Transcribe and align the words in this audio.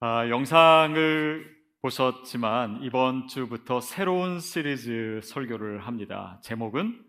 아, 0.00 0.28
영상을 0.28 1.58
보셨지만 1.82 2.84
이번 2.84 3.26
주부터 3.26 3.80
새로운 3.80 4.38
시리즈 4.38 5.20
설교를 5.24 5.88
합니다. 5.88 6.38
제목은 6.44 7.04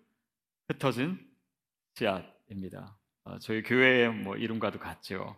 흩어진 0.67 1.19
씨앗입니다. 1.93 2.97
아, 3.25 3.37
저희 3.41 3.61
교회의 3.61 4.09
뭐 4.09 4.37
이름과도 4.37 4.79
같죠. 4.79 5.35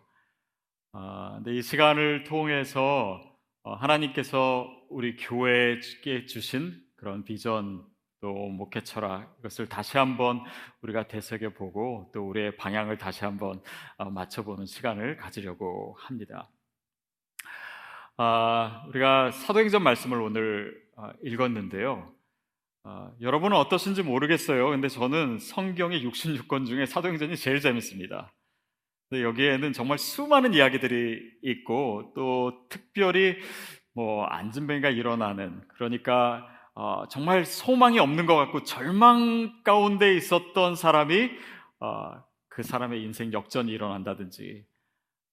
아, 0.92 1.34
근데 1.34 1.54
이 1.54 1.60
시간을 1.60 2.24
통해서 2.24 3.20
어, 3.64 3.74
하나님께서 3.74 4.66
우리 4.88 5.16
교회에 5.16 5.80
주신 6.26 6.82
그런 6.96 7.22
비전 7.22 7.84
또 8.22 8.32
목회 8.32 8.82
철학 8.82 9.36
이것을 9.40 9.68
다시 9.68 9.98
한번 9.98 10.40
우리가 10.80 11.06
되새겨 11.06 11.50
보고 11.50 12.10
또 12.14 12.26
우리의 12.30 12.56
방향을 12.56 12.96
다시 12.96 13.26
한번 13.26 13.60
어, 13.98 14.08
맞춰보는 14.08 14.64
시간을 14.64 15.18
가지려고 15.18 15.98
합니다. 15.98 16.48
아, 18.18 18.84
우리가 18.88 19.30
사도행전 19.30 19.82
말씀을 19.82 20.20
오늘 20.20 20.80
아, 20.96 21.12
읽었는데요. 21.22 22.12
아, 22.84 23.10
여러분은 23.20 23.56
어떠신지 23.56 24.02
모르겠어요. 24.02 24.70
근데 24.70 24.88
저는 24.88 25.38
성경의 25.38 26.04
66권 26.04 26.66
중에 26.66 26.84
사도행전이 26.86 27.36
제일 27.36 27.60
재밌습니다. 27.60 28.32
여기에는 29.12 29.72
정말 29.72 29.98
수많은 29.98 30.54
이야기들이 30.54 31.20
있고 31.42 32.12
또 32.14 32.66
특별히 32.70 33.36
뭐 33.94 34.24
안진뱅이가 34.24 34.88
일어나는 34.88 35.62
그러니까 35.68 36.46
어, 36.74 37.06
정말 37.08 37.44
소망이 37.44 37.98
없는 37.98 38.24
것 38.24 38.36
같고 38.36 38.62
절망 38.62 39.62
가운데 39.64 40.14
있었던 40.16 40.76
사람이 40.76 41.30
어, 41.80 42.12
그 42.48 42.62
사람의 42.62 43.02
인생 43.02 43.32
역전이 43.32 43.70
일어난다든지 43.70 44.64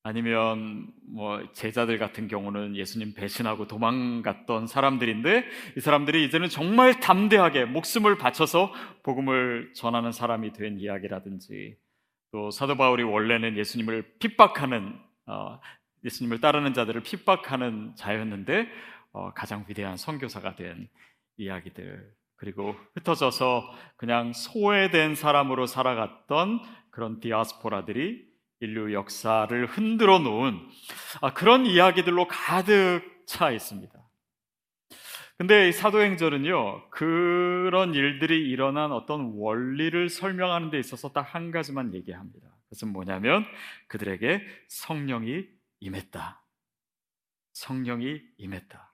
아니면 0.03 0.88
뭐 1.08 1.44
제자들 1.53 1.97
같은 1.97 2.28
경우는 2.28 2.75
예수님 2.75 3.14
배신하고 3.14 3.67
도망갔던 3.67 4.67
사람들인데 4.67 5.45
이 5.78 5.80
사람들이 5.80 6.23
이제는 6.25 6.50
정말 6.50 7.00
담대하게 7.00 7.66
목숨을 7.66 8.17
바쳐서 8.17 8.73
복음을 9.03 9.73
전하는 9.75 10.11
사람이 10.11 10.53
된 10.53 10.80
이야기라든지 10.80 11.77
또 12.31 12.52
사도 12.52 12.77
바울이 12.77 13.03
원래는 13.03 13.58
예수님을 13.58 14.17
핍박하는 14.20 14.97
어, 15.25 15.59
예수님을 16.05 16.39
따르는 16.39 16.73
자들을 16.73 17.02
핍박하는 17.02 17.95
자였는데 17.95 18.67
어, 19.11 19.33
가장 19.33 19.66
위대한 19.67 19.97
선교사가 19.97 20.55
된 20.55 20.88
이야기들. 21.38 22.14
그리고 22.36 22.73
흩어져서 22.95 23.70
그냥 23.97 24.31
소외된 24.31 25.16
사람으로 25.16 25.66
살아갔던 25.66 26.61
그런 26.89 27.20
디아스포라들이 27.20 28.28
인류 28.61 28.93
역사를 28.93 29.65
흔들어 29.67 30.19
놓은 30.19 30.59
아, 31.21 31.33
그런 31.33 31.65
이야기들로 31.65 32.27
가득 32.27 33.02
차 33.25 33.52
있습니다. 33.52 33.93
근데 35.38 35.71
사도행전은요, 35.71 36.89
그런 36.89 37.93
일들이 37.93 38.49
일어난 38.49 38.91
어떤 38.91 39.31
원리를 39.35 40.09
설명하는 40.09 40.69
데 40.69 40.77
있어서 40.80 41.13
딱 41.13 41.33
한 41.33 41.52
가지만 41.52 41.93
얘기합니다. 41.93 42.45
그것은 42.65 42.91
뭐냐면 42.91 43.45
그들에게 43.87 44.45
성령이 44.67 45.45
임했다. 45.80 46.43
성령이 47.53 48.19
임했다. 48.37 48.93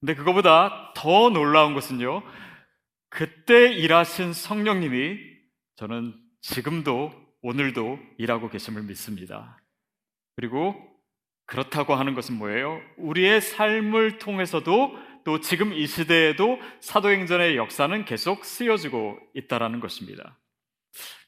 근데 0.00 0.14
그거보다 0.14 0.94
더 0.96 1.28
놀라운 1.28 1.74
것은요, 1.74 2.22
그때 3.10 3.70
일하신 3.70 4.32
성령님이 4.32 5.18
저는 5.76 6.14
지금도 6.40 7.12
오늘도 7.42 7.98
일하고 8.18 8.48
계심을 8.48 8.82
믿습니다. 8.82 9.60
그리고 10.36 10.74
그렇다고 11.46 11.94
하는 11.94 12.14
것은 12.14 12.36
뭐예요? 12.36 12.80
우리의 12.96 13.40
삶을 13.40 14.18
통해서도 14.18 14.96
또 15.24 15.40
지금 15.40 15.72
이 15.72 15.86
시대에도 15.86 16.58
사도행전의 16.80 17.56
역사는 17.56 18.04
계속 18.04 18.44
쓰여지고 18.44 19.18
있다라는 19.34 19.80
것입니다. 19.80 20.38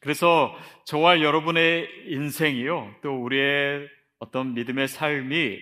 그래서 0.01 0.57
저와 0.87 1.21
여러분의 1.21 1.89
인생이요, 2.07 2.97
또 3.03 3.23
우리의 3.23 3.89
어떤 4.19 4.55
믿음의 4.55 4.89
삶이 4.89 5.59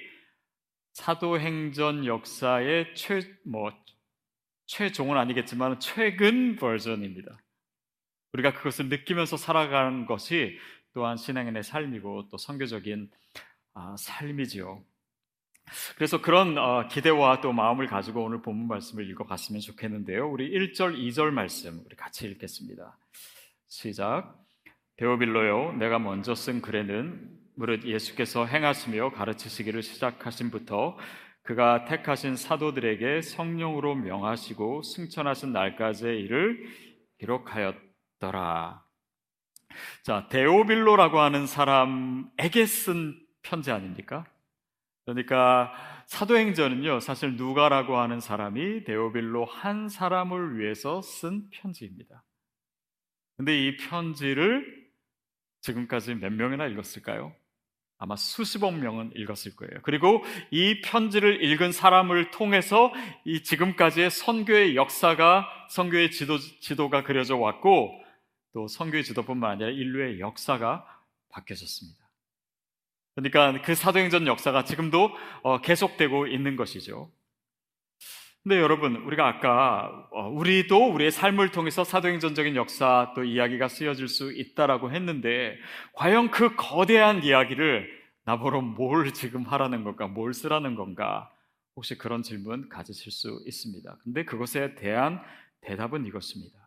사도행전 0.94 2.06
역사의 2.06 2.94
최, 2.94 3.20
뭐, 3.44 3.72
최종은 4.66 5.16
아니겠지만 5.16 5.80
최근 5.80 6.56
버전입니다. 6.56 7.41
우리가 8.32 8.52
그것을 8.54 8.88
느끼면서 8.88 9.36
살아가는 9.36 10.06
것이 10.06 10.58
또한 10.92 11.16
신앙인의 11.16 11.62
삶이고 11.62 12.28
또 12.30 12.36
선교적인 12.36 13.10
아, 13.74 13.94
삶이지요. 13.96 14.82
그래서 15.96 16.20
그런 16.20 16.58
어, 16.58 16.88
기대와 16.88 17.41
또 17.41 17.52
마음을 17.52 17.86
가지고 17.86 18.24
오늘 18.24 18.42
본문 18.42 18.66
말씀을 18.66 19.08
읽어갔으면 19.10 19.60
좋겠는데요. 19.60 20.28
우리 20.28 20.50
1절, 20.50 20.96
2절 20.96 21.30
말씀 21.30 21.80
우리 21.86 21.96
같이 21.96 22.26
읽겠습니다. 22.26 22.98
시작. 23.68 24.36
데오빌로요, 24.97 25.74
내가 25.78 25.98
먼저 25.98 26.34
쓴 26.34 26.60
글에는 26.60 27.30
무릇 27.54 27.84
예수께서 27.84 28.47
행하시며 28.47 29.12
가르치시기를 29.12 29.82
시작하신부터 29.82 30.98
그가 31.42 31.84
택하신 31.84 32.36
사도들에게 32.36 33.22
성령으로 33.22 33.94
명하시고 33.94 34.82
승천하신 34.82 35.52
날까지의 35.52 36.20
일을 36.20 36.66
기록하였다. 37.18 37.89
더라. 38.20 38.84
자, 40.03 40.28
데오빌로라고 40.28 41.19
하는 41.19 41.47
사람에게 41.47 42.66
쓴 42.66 43.19
편지 43.42 43.72
아닙니까? 43.72 44.25
그러니까 45.04 45.72
사도행전은요, 46.06 47.00
사실 47.00 47.36
누가라고 47.36 47.98
하는 47.98 48.20
사람이 48.20 48.84
데오빌로 48.84 49.44
한 49.44 49.88
사람을 49.88 50.59
위해서 50.59 51.03
쓴 51.03 51.48
편지입니다. 51.50 52.22
근데 53.36 53.66
이 53.66 53.76
편지를 53.76 54.91
지금까지 55.62 56.14
몇 56.14 56.32
명이나 56.32 56.66
읽었을까요? 56.66 57.34
아마 58.03 58.16
수십억 58.16 58.75
명은 58.75 59.12
읽었을 59.14 59.56
거예요. 59.56 59.80
그리고 59.82 60.25
이 60.50 60.80
편지를 60.80 61.44
읽은 61.44 61.70
사람을 61.72 62.30
통해서 62.30 62.92
이 63.25 63.42
지금까지의 63.42 64.10
선교의 64.10 64.75
역사가, 64.75 65.47
선교의 65.69 66.10
지도, 66.10 66.38
지도가 66.38 67.03
그려져 67.03 67.36
왔고, 67.36 68.03
또 68.52 68.68
선교의 68.68 69.04
지도뿐만 69.04 69.52
아니라 69.52 69.70
인류의 69.70 70.20
역사가 70.20 70.84
바뀌어졌습니다. 71.30 71.98
그러니까 73.14 73.62
그 73.62 73.74
사도행전 73.74 74.26
역사가 74.26 74.64
지금도 74.64 75.10
어, 75.42 75.60
계속되고 75.60 76.26
있는 76.26 76.56
것이죠. 76.56 77.10
근데 78.42 78.58
여러분, 78.58 78.96
우리가 78.96 79.28
아까 79.28 80.08
어, 80.12 80.28
우리도 80.30 80.92
우리의 80.94 81.10
삶을 81.10 81.50
통해서 81.50 81.84
사도행전적인 81.84 82.56
역사 82.56 83.12
또 83.14 83.22
이야기가 83.22 83.68
쓰여질 83.68 84.08
수 84.08 84.32
있다라고 84.32 84.92
했는데 84.92 85.58
과연 85.92 86.30
그 86.30 86.56
거대한 86.56 87.22
이야기를 87.22 88.00
나보러 88.24 88.62
뭘 88.62 89.12
지금 89.12 89.42
하라는 89.42 89.84
건가, 89.84 90.06
뭘 90.06 90.32
쓰라는 90.32 90.74
건가? 90.74 91.30
혹시 91.76 91.98
그런 91.98 92.22
질문 92.22 92.68
가지실 92.68 93.12
수 93.12 93.42
있습니다. 93.46 93.98
근데 94.04 94.24
그것에 94.24 94.74
대한 94.74 95.20
대답은 95.60 96.06
이것입니다. 96.06 96.59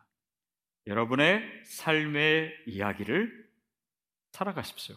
여러분의 0.86 1.42
삶의 1.64 2.52
이야기를 2.66 3.48
살아가십시오. 4.32 4.96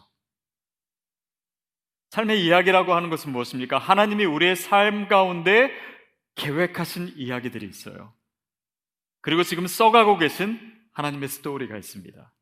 삶의 2.10 2.44
이야기라고 2.44 2.94
하는 2.94 3.10
것은 3.10 3.32
무엇입니까? 3.32 3.78
하나님이 3.78 4.24
우리의 4.24 4.56
삶 4.56 5.08
가운데 5.08 5.70
계획하신 6.34 7.14
이야기들이 7.16 7.66
있어요. 7.66 8.14
그리고 9.20 9.42
지금 9.42 9.66
써가고 9.66 10.16
계신 10.18 10.58
하나님의 10.92 11.28
스토리가 11.28 11.76
있습니다. 11.76 12.32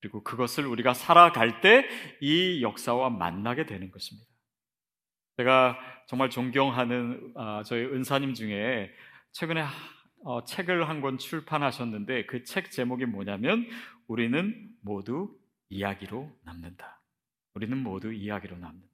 그리고 0.00 0.22
그것을 0.22 0.66
우리가 0.66 0.94
살아갈 0.94 1.60
때 1.60 1.86
이 2.20 2.62
역사와 2.62 3.10
만나게 3.10 3.66
되는 3.66 3.90
것입니다. 3.90 4.28
제가 5.36 5.78
정말 6.06 6.28
존경하는 6.30 7.32
아, 7.36 7.62
저희 7.64 7.84
은사님 7.84 8.34
중에 8.34 8.90
최근에 9.32 9.64
어, 10.24 10.44
책을 10.44 10.88
한 10.88 11.00
권 11.00 11.18
출판하셨는데 11.18 12.26
그 12.26 12.44
책 12.44 12.70
제목이 12.70 13.06
뭐냐면 13.06 13.66
우리는 14.06 14.70
모두 14.82 15.36
이야기로 15.70 16.30
남는다. 16.44 17.00
우리는 17.54 17.76
모두 17.78 18.12
이야기로 18.12 18.56
남는다. 18.58 18.86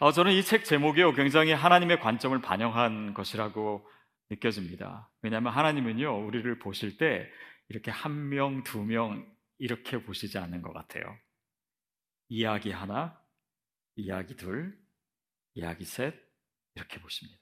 어, 0.00 0.12
저는 0.12 0.32
이 0.32 0.42
책 0.42 0.64
제목이요 0.64 1.12
굉장히 1.12 1.52
하나님의 1.52 2.00
관점을 2.00 2.40
반영한 2.40 3.14
것이라고 3.14 3.86
느껴집니다. 4.30 5.10
왜냐하면 5.22 5.52
하나님은요 5.52 6.26
우리를 6.26 6.58
보실 6.58 6.96
때 6.96 7.28
이렇게 7.68 7.90
한 7.90 8.28
명, 8.28 8.62
두 8.64 8.84
명 8.84 9.26
이렇게 9.58 10.02
보시지 10.02 10.38
않는 10.38 10.62
것 10.62 10.72
같아요. 10.72 11.16
이야기 12.28 12.70
하나, 12.70 13.20
이야기 13.96 14.36
둘, 14.36 14.78
이야기 15.54 15.84
셋 15.84 16.14
이렇게 16.74 17.00
보십니다. 17.00 17.38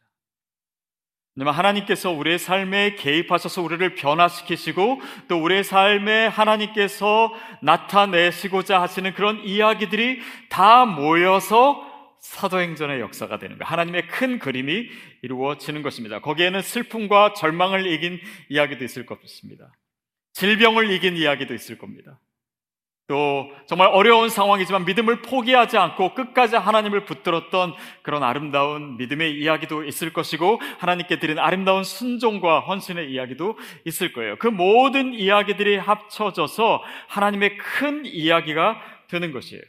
하나님께서 1.46 2.10
우리의 2.10 2.38
삶에 2.38 2.94
개입하셔서 2.96 3.62
우리를 3.62 3.94
변화시키시고 3.94 5.00
또 5.28 5.42
우리의 5.42 5.62
삶에 5.62 6.26
하나님께서 6.26 7.32
나타내시고자 7.62 8.80
하시는 8.80 9.14
그런 9.14 9.40
이야기들이 9.44 10.20
다 10.48 10.84
모여서 10.84 11.86
사도행전의 12.20 13.00
역사가 13.00 13.38
되는 13.38 13.58
거예요. 13.58 13.68
하나님의 13.68 14.08
큰 14.08 14.38
그림이 14.38 14.88
이루어지는 15.22 15.82
것입니다. 15.82 16.20
거기에는 16.20 16.60
슬픔과 16.62 17.34
절망을 17.34 17.86
이긴 17.86 18.20
이야기도 18.48 18.84
있을 18.84 19.06
것입니다. 19.06 19.72
질병을 20.32 20.90
이긴 20.90 21.16
이야기도 21.16 21.54
있을 21.54 21.78
겁니다. 21.78 22.18
또 23.08 23.50
정말 23.64 23.88
어려운 23.88 24.28
상황이지만 24.28 24.84
믿음을 24.84 25.22
포기하지 25.22 25.78
않고 25.78 26.14
끝까지 26.14 26.56
하나님을 26.56 27.06
붙들었던 27.06 27.74
그런 28.02 28.22
아름다운 28.22 28.98
믿음의 28.98 29.40
이야기도 29.40 29.82
있을 29.84 30.12
것이고 30.12 30.60
하나님께 30.78 31.18
드린 31.18 31.38
아름다운 31.38 31.84
순종과 31.84 32.60
헌신의 32.60 33.10
이야기도 33.10 33.56
있을 33.86 34.12
거예요. 34.12 34.36
그 34.36 34.46
모든 34.46 35.14
이야기들이 35.14 35.78
합쳐져서 35.78 36.84
하나님의 37.08 37.56
큰 37.56 38.04
이야기가 38.04 38.78
되는 39.08 39.32
것이에요. 39.32 39.62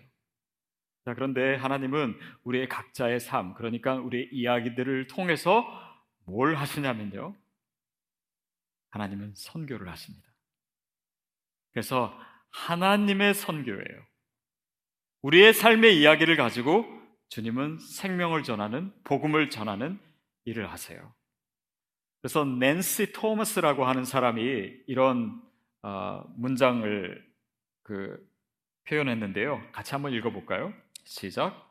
자, 1.06 1.14
그런데 1.14 1.56
하나님은 1.56 2.20
우리의 2.44 2.68
각자의 2.68 3.22
삶, 3.22 3.54
그러니까 3.54 3.96
우리의 3.96 4.28
이야기들을 4.34 5.08
통해서 5.08 5.66
뭘 6.26 6.56
하시냐면요. 6.56 7.34
하나님은 8.90 9.32
선교를 9.34 9.88
하십니다. 9.88 10.28
그래서 11.72 12.14
하나님의 12.52 13.34
선교예요. 13.34 14.08
우리의 15.22 15.54
삶의 15.54 16.00
이야기를 16.00 16.38
가지고 16.38 16.86
주님은 17.30 17.78
생명을 17.80 18.44
전하는, 18.44 18.92
복음을 19.04 19.50
전하는 19.50 20.00
일을 20.46 20.72
하세요. 20.72 21.14
그래서 22.22 22.44
낸시 22.44 23.14
토머스라고 23.14 23.86
하는 23.86 24.04
사람이 24.04 24.42
이런 24.88 25.42
어, 25.82 26.24
문장을 26.36 27.26
그 27.84 28.18
표현했는데요. 28.88 29.62
같이 29.72 29.94
한번 29.94 30.14
읽어볼까요? 30.14 30.74
시작. 31.06 31.70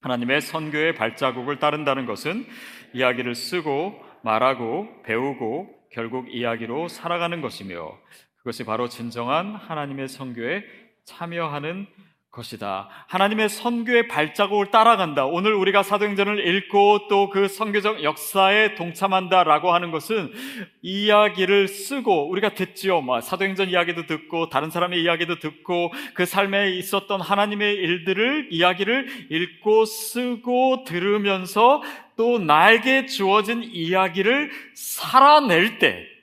하나님의 0.00 0.40
선교의 0.40 0.94
발자국을 0.94 1.58
따른다는 1.58 2.06
것은 2.06 2.46
이야기를 2.94 3.34
쓰고 3.34 4.02
말하고 4.22 5.02
배우고 5.02 5.88
결국 5.92 6.32
이야기로 6.32 6.88
살아가는 6.88 7.40
것이며 7.40 7.98
그것이 8.46 8.62
바로 8.62 8.88
진정한 8.88 9.56
하나님의 9.56 10.06
선교에 10.06 10.62
참여하는 11.04 11.88
것이다. 12.30 12.88
하나님의 13.08 13.48
선교의 13.48 14.06
발자국을 14.06 14.70
따라간다. 14.70 15.26
오늘 15.26 15.52
우리가 15.54 15.82
사도행전을 15.82 16.46
읽고 16.46 17.08
또 17.08 17.28
그 17.30 17.48
선교적 17.48 18.04
역사에 18.04 18.76
동참한다라고 18.76 19.74
하는 19.74 19.90
것은 19.90 20.32
이야기를 20.80 21.66
쓰고 21.66 22.30
우리가 22.30 22.54
듣지요. 22.54 23.00
뭐 23.00 23.20
사도행전 23.20 23.68
이야기도 23.68 24.06
듣고 24.06 24.48
다른 24.48 24.70
사람의 24.70 25.02
이야기도 25.02 25.40
듣고 25.40 25.92
그 26.14 26.24
삶에 26.24 26.70
있었던 26.76 27.20
하나님의 27.20 27.74
일들을 27.74 28.50
이야기를 28.52 29.26
읽고 29.28 29.86
쓰고 29.86 30.84
들으면서 30.84 31.82
또 32.14 32.38
나에게 32.38 33.06
주어진 33.06 33.64
이야기를 33.64 34.52
살아낼 34.76 35.80
때 35.80 36.15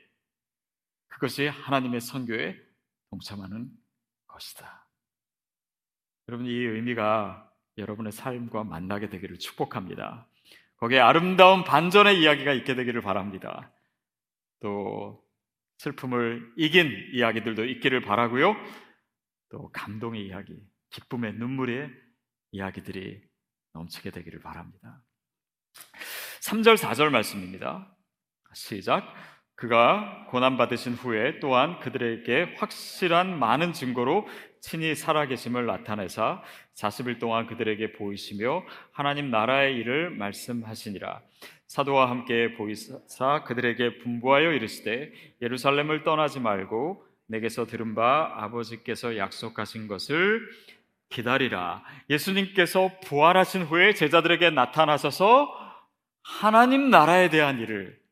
그것이 1.24 1.48
하나님의 1.48 2.02
선교에 2.02 2.54
동참하는 3.10 3.70
것이다. 4.28 4.90
여러분, 6.28 6.48
이 6.48 6.52
의미가 6.52 7.50
여러분의 7.78 8.12
삶과 8.12 8.66
만나게 8.66 9.08
되기를 9.08 9.40
축복합니다. 9.40 10.28
거기에 10.76 11.00
아름다운 11.00 11.64
반전의 11.64 12.20
이야기가 12.20 12.52
있게 12.52 12.76
되기를 12.76 13.00
바랍니다. 13.00 13.72
또 14.60 15.26
슬픔을 15.78 16.52
이긴 16.58 16.92
이야기들도 17.14 17.64
있기를 17.64 18.02
바라고요. 18.02 18.58
또 19.48 19.72
감동의 19.72 20.26
이야기, 20.26 20.60
기쁨의 20.90 21.36
눈물의 21.36 21.90
이야기들이 22.52 23.24
넘치게 23.72 24.12
되기를 24.12 24.42
바랍니다. 24.42 25.02
3절, 26.42 26.76
4절 26.76 27.12
말씀입니다. 27.12 27.96
시작. 28.54 29.33
그가 29.64 30.26
고난받으신 30.28 30.96
후에 30.96 31.40
또한 31.40 31.80
그들에게 31.80 32.56
확실한 32.58 33.40
많은 33.40 33.72
증거로 33.72 34.28
친히 34.60 34.94
살아계심을 34.94 35.66
나타내사 35.66 36.42
40일 36.76 37.18
동안 37.18 37.48
그들에게 37.48 37.94
보이시며 37.94 38.64
하나님 38.92 39.32
나라의 39.32 39.78
일을 39.78 40.10
말씀하시니라. 40.10 41.22
사도와 41.68 42.10
함께 42.10 42.56
보이사 42.56 43.46
그들에게 43.46 44.00
분부하여 44.00 44.52
이르시되 44.52 45.14
예루살렘을 45.42 46.04
떠나지 46.04 46.42
말고 46.42 47.06
내게서 47.28 47.66
들은 47.66 47.96
바 47.96 48.34
아버지께서 48.36 49.16
약속하신 49.16 49.88
것을 49.88 50.42
기다리라. 51.08 51.86
예수님께서 52.10 52.92
부활하신 53.06 53.64
후에 53.64 53.94
제자들에게 53.94 54.50
나타나셔서 54.50 55.56
하나님 56.22 56.90
나라에 56.90 57.30
대한 57.30 57.62
일을 57.62 58.03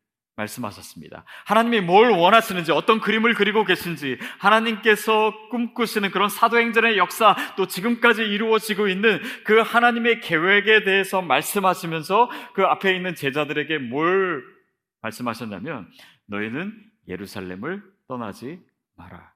말씀하셨습니다. 0.42 1.24
하나님이 1.46 1.82
뭘 1.82 2.10
원하시는지, 2.10 2.72
어떤 2.72 3.00
그림을 3.00 3.34
그리고 3.34 3.64
계신지, 3.64 4.18
하나님께서 4.40 5.34
꿈꾸시는 5.50 6.12
그런 6.12 6.30
사도행전의 6.30 6.98
역사, 6.98 7.36
또 7.56 7.68
지금까지 7.68 8.24
이루어지고 8.24 8.88
있는 8.88 9.22
그 9.46 9.60
하나님의 9.60 10.22
계획에 10.22 10.84
대해서 10.84 11.22
말씀하시면서 11.22 12.30
그 12.54 12.64
앞에 12.64 12.96
있는 12.96 13.16
제자들에게 13.16 13.78
뭘 13.80 14.44
말씀하셨냐면, 15.02 15.90
너희는 16.28 16.74
예루살렘을 17.08 17.84
떠나지 18.08 18.60
마라. 18.96 19.34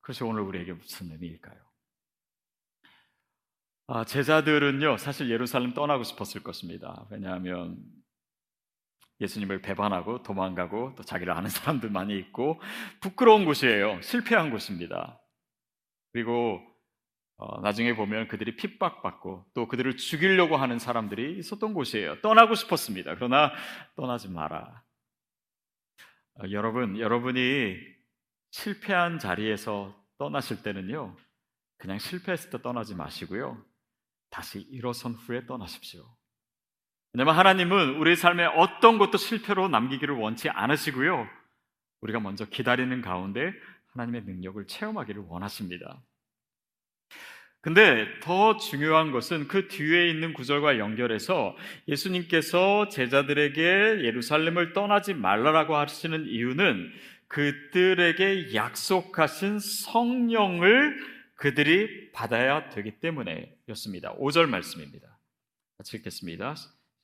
그것이 0.00 0.24
오늘 0.24 0.42
우리에게 0.42 0.72
무슨 0.72 1.10
의미일까요? 1.12 1.56
아, 3.90 4.04
제자들은요, 4.04 4.98
사실 4.98 5.30
예루살렘 5.30 5.72
떠나고 5.72 6.04
싶었을 6.04 6.42
것입니다. 6.42 7.06
왜냐하면 7.10 7.78
예수님을 9.20 9.62
배반하고 9.62 10.22
도망가고 10.22 10.94
또 10.96 11.02
자기를 11.02 11.32
아는 11.32 11.50
사람들 11.50 11.90
많이 11.90 12.16
있고 12.18 12.60
부끄러운 13.00 13.44
곳이에요. 13.44 14.00
실패한 14.02 14.50
곳입니다. 14.50 15.20
그리고 16.12 16.60
어, 17.36 17.60
나중에 17.60 17.94
보면 17.94 18.26
그들이 18.26 18.56
핍박받고 18.56 19.46
또 19.54 19.68
그들을 19.68 19.96
죽이려고 19.96 20.56
하는 20.56 20.78
사람들이 20.80 21.38
있었던 21.38 21.72
곳이에요. 21.72 22.20
떠나고 22.20 22.56
싶었습니다. 22.56 23.14
그러나 23.14 23.52
떠나지 23.94 24.28
마라. 24.28 24.82
어, 26.34 26.50
여러분, 26.50 26.98
여러분이 26.98 27.76
실패한 28.50 29.20
자리에서 29.20 29.94
떠나실 30.18 30.64
때는요, 30.64 31.16
그냥 31.76 31.98
실패했을 32.00 32.50
때 32.50 32.60
떠나지 32.60 32.96
마시고요. 32.96 33.64
다시 34.30 34.60
일어선 34.72 35.12
후에 35.14 35.46
떠나십시오. 35.46 36.17
왜냐하면 37.12 37.36
하나님은 37.36 37.96
우리 37.96 38.16
삶에 38.16 38.44
어떤 38.44 38.98
것도 38.98 39.18
실패로 39.18 39.68
남기기를 39.68 40.14
원치 40.14 40.48
않으시고요. 40.50 41.28
우리가 42.00 42.20
먼저 42.20 42.44
기다리는 42.44 43.00
가운데 43.00 43.52
하나님의 43.92 44.22
능력을 44.22 44.66
체험하기를 44.66 45.24
원하십니다. 45.28 46.02
근데 47.60 48.06
더 48.20 48.56
중요한 48.56 49.10
것은 49.10 49.48
그 49.48 49.66
뒤에 49.68 50.08
있는 50.08 50.32
구절과 50.32 50.78
연결해서 50.78 51.56
예수님께서 51.88 52.88
제자들에게 52.88 54.04
예루살렘을 54.04 54.72
떠나지 54.72 55.12
말라라고 55.14 55.76
하시는 55.76 56.24
이유는 56.26 56.92
그들에게 57.26 58.54
약속하신 58.54 59.58
성령을 59.58 60.98
그들이 61.34 62.12
받아야 62.12 62.70
되기 62.70 63.00
때문에 63.00 63.54
였습니다. 63.68 64.14
5절 64.16 64.48
말씀입니다. 64.48 65.18
같이 65.76 65.96
읽겠습니다. 65.96 66.54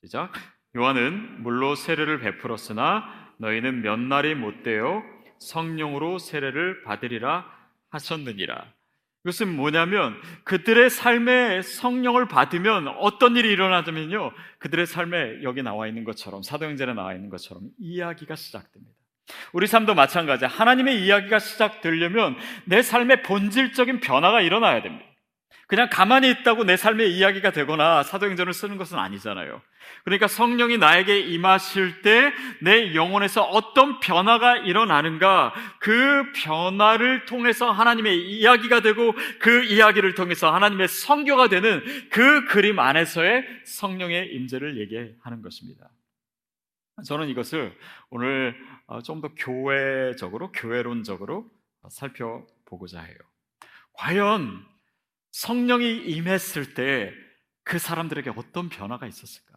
시작. 0.04 0.32
요한은 0.76 1.42
물로 1.42 1.74
세례를 1.74 2.20
베풀었으나 2.20 3.32
너희는 3.38 3.80
몇 3.80 3.98
날이 3.98 4.34
못 4.34 4.62
되어 4.62 5.02
성령으로 5.38 6.18
세례를 6.18 6.82
받으리라 6.82 7.46
하셨느니라. 7.88 8.66
이것은 9.24 9.56
뭐냐면 9.56 10.14
그들의 10.44 10.90
삶에 10.90 11.62
성령을 11.62 12.28
받으면 12.28 12.88
어떤 12.98 13.36
일이 13.36 13.50
일어나냐면요. 13.50 14.32
그들의 14.58 14.86
삶에 14.86 15.42
여기 15.42 15.62
나와 15.62 15.86
있는 15.86 16.04
것처럼 16.04 16.42
사도행전에 16.42 16.92
나와 16.92 17.14
있는 17.14 17.30
것처럼 17.30 17.62
이야기가 17.78 18.36
시작됩니다. 18.36 18.92
우리 19.54 19.66
삶도 19.66 19.94
마찬가지. 19.94 20.44
하나님의 20.44 21.02
이야기가 21.02 21.38
시작되려면 21.38 22.36
내 22.66 22.82
삶의 22.82 23.22
본질적인 23.22 24.00
변화가 24.00 24.42
일어나야 24.42 24.82
됩니다. 24.82 25.06
그냥 25.74 25.88
가만히 25.90 26.30
있다고 26.30 26.62
내 26.62 26.76
삶의 26.76 27.16
이야기가 27.16 27.50
되거나 27.50 28.04
사도행전을 28.04 28.52
쓰는 28.52 28.76
것은 28.76 28.96
아니잖아요. 28.96 29.60
그러니까 30.04 30.28
성령이 30.28 30.78
나에게 30.78 31.18
임하실 31.18 32.02
때 32.02 32.32
내 32.60 32.94
영혼에서 32.94 33.42
어떤 33.42 33.98
변화가 33.98 34.58
일어나는가 34.58 35.52
그 35.80 36.30
변화를 36.36 37.24
통해서 37.26 37.72
하나님의 37.72 38.18
이야기가 38.30 38.80
되고 38.80 39.12
그 39.40 39.64
이야기를 39.64 40.14
통해서 40.14 40.54
하나님의 40.54 40.86
성교가 40.86 41.48
되는 41.48 41.82
그 42.10 42.44
그림 42.46 42.78
안에서의 42.78 43.44
성령의 43.64 44.32
임재를 44.34 44.78
얘기하는 44.78 45.42
것입니다. 45.42 45.90
저는 47.04 47.28
이것을 47.28 47.76
오늘 48.10 48.56
어, 48.86 49.02
좀더 49.02 49.34
교회적으로 49.36 50.52
교회론적으로 50.52 51.50
살펴보고자 51.90 53.00
해요. 53.00 53.16
과연 53.94 54.73
성령이 55.34 56.06
임했을 56.06 56.74
때 56.74 57.24
그 57.64 57.78
사람들에게 57.78 58.30
어떤 58.36 58.68
변화가 58.68 59.06
있었을까? 59.06 59.52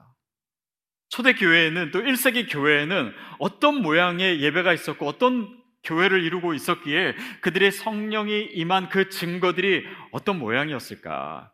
초대교회에는 1.10 1.92
또 1.92 2.02
1세기 2.02 2.52
교회에는 2.52 3.14
어떤 3.40 3.82
모양의 3.82 4.42
예배가 4.42 4.74
있었고 4.74 5.06
어떤 5.08 5.62
교회를 5.84 6.24
이루고 6.24 6.54
있었기에 6.54 7.16
그들의 7.42 7.72
성령이 7.72 8.46
임한 8.54 8.90
그 8.90 9.10
증거들이 9.10 9.86
어떤 10.12 10.40
모양이었을까? 10.40 11.54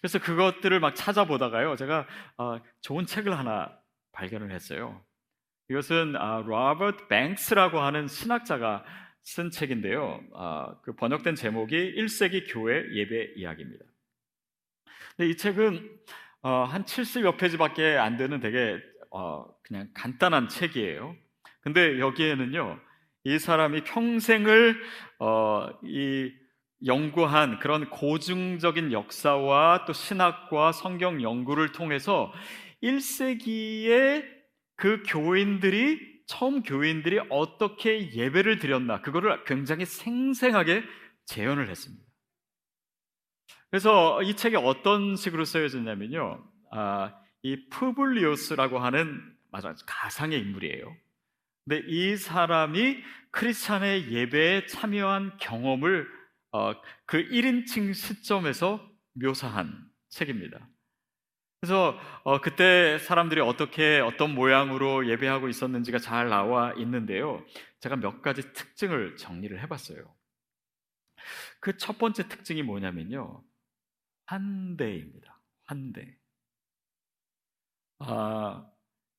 그래서 0.00 0.18
그것들을 0.18 0.80
막 0.80 0.94
찾아보다가요, 0.94 1.76
제가 1.76 2.06
어, 2.38 2.60
좋은 2.80 3.06
책을 3.06 3.38
하나 3.38 3.72
발견을 4.12 4.50
했어요. 4.50 5.02
이것은 5.70 6.16
아, 6.16 6.42
로버트 6.44 7.08
뱅스라고 7.08 7.80
하는 7.80 8.06
신학자가 8.06 8.84
쓴 9.24 9.50
책인데요. 9.50 10.20
아, 10.34 10.76
그 10.82 10.94
번역된 10.94 11.34
제목이 11.34 11.94
1세기 11.96 12.44
교회 12.52 12.84
예배 12.92 13.32
이야기입니다. 13.36 13.84
근데 15.16 15.30
이 15.30 15.36
책은 15.36 15.90
어, 16.42 16.64
한 16.64 16.84
70여 16.84 17.38
페이지밖에 17.38 17.96
안 17.96 18.18
되는 18.18 18.38
되게 18.38 18.78
어, 19.10 19.46
그냥 19.62 19.88
간단한 19.94 20.48
책이에요. 20.48 21.16
근데 21.62 21.98
여기에는요, 21.98 22.78
이 23.24 23.38
사람이 23.38 23.84
평생을 23.84 24.76
어, 25.20 25.70
이 25.82 26.30
연구한 26.84 27.60
그런 27.60 27.88
고증적인 27.88 28.92
역사와 28.92 29.86
또 29.86 29.94
신학과 29.94 30.72
성경 30.72 31.22
연구를 31.22 31.72
통해서 31.72 32.30
1세기의 32.82 34.26
그 34.76 35.02
교인들이 35.06 36.13
처음 36.26 36.62
교인들이 36.62 37.20
어떻게 37.30 38.12
예배를 38.12 38.58
드렸나 38.58 39.00
그거를 39.00 39.44
굉장히 39.44 39.84
생생하게 39.84 40.82
재현을 41.26 41.68
했습니다. 41.68 42.04
그래서 43.70 44.22
이 44.22 44.34
책이 44.34 44.56
어떤 44.56 45.16
식으로 45.16 45.44
쓰여졌냐면요. 45.44 46.44
아, 46.70 47.14
이 47.42 47.68
푸블리오스라고 47.68 48.78
하는 48.78 49.20
맞아 49.50 49.74
가상의 49.86 50.40
인물이에요. 50.40 50.96
근데 51.64 51.82
이 51.88 52.16
사람이 52.16 53.02
크리스찬의 53.30 54.12
예배에 54.12 54.66
참여한 54.66 55.36
경험을 55.38 56.06
어, 56.52 56.72
그 57.06 57.18
1인칭 57.28 57.94
시점에서 57.94 58.88
묘사한 59.14 59.84
책입니다. 60.08 60.68
그래서 61.64 61.98
어, 62.24 62.42
그때 62.42 62.98
사람들이 62.98 63.40
어떻게 63.40 63.98
어떤 63.98 64.34
모양으로 64.34 65.08
예배하고 65.08 65.48
있었는지가 65.48 65.98
잘 65.98 66.28
나와 66.28 66.74
있는데요. 66.74 67.42
제가 67.80 67.96
몇 67.96 68.20
가지 68.20 68.52
특징을 68.52 69.16
정리를 69.16 69.58
해봤어요. 69.62 70.04
그 71.60 71.74
첫 71.78 71.96
번째 71.96 72.28
특징이 72.28 72.62
뭐냐면요. 72.62 73.42
환대입니다. 74.26 75.40
환대. 75.64 76.18
아, 78.00 78.66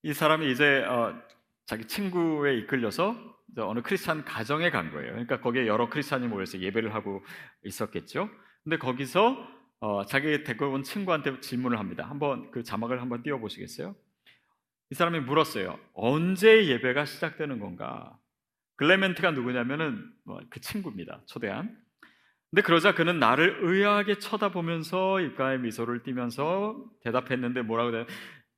이 0.03 0.13
사람이 0.13 0.51
이제 0.51 0.83
어, 0.83 1.19
자기 1.65 1.87
친구에 1.87 2.57
이끌려서 2.57 3.15
어느 3.57 3.81
크리스찬 3.81 4.23
가정에 4.23 4.69
간 4.69 4.91
거예요. 4.91 5.13
그러니까 5.13 5.41
거기에 5.41 5.65
여러 5.65 5.89
크리스찬이 5.89 6.27
모여서 6.27 6.59
예배를 6.59 6.93
하고 6.93 7.25
있었겠죠. 7.63 8.29
근데 8.63 8.77
거기서 8.77 9.35
어, 9.85 10.03
자기 10.03 10.43
데리고 10.43 10.71
온 10.71 10.81
친구한테 10.81 11.39
질문을 11.41 11.77
합니다. 11.77 12.09
한번 12.09 12.49
그 12.49 12.63
자막을 12.63 13.03
한번 13.03 13.21
띄워 13.21 13.37
보시겠어요? 13.37 13.95
이 14.89 14.95
사람이 14.95 15.19
물었어요. 15.19 15.79
언제 15.93 16.65
예배가 16.65 17.05
시작되는 17.05 17.59
건가? 17.59 18.17
글레멘트가 18.77 19.31
누구냐면은 19.31 20.11
뭐 20.23 20.39
그 20.49 20.59
친구입니다. 20.59 21.21
초대한. 21.27 21.77
근데 22.49 22.63
그러자 22.63 22.95
그는 22.95 23.19
나를 23.19 23.59
의아하게 23.61 24.17
쳐다보면서 24.17 25.19
입가에 25.21 25.59
미소를 25.59 26.01
띠면서 26.01 26.83
대답했는데 27.01 27.61
뭐라고 27.61 27.91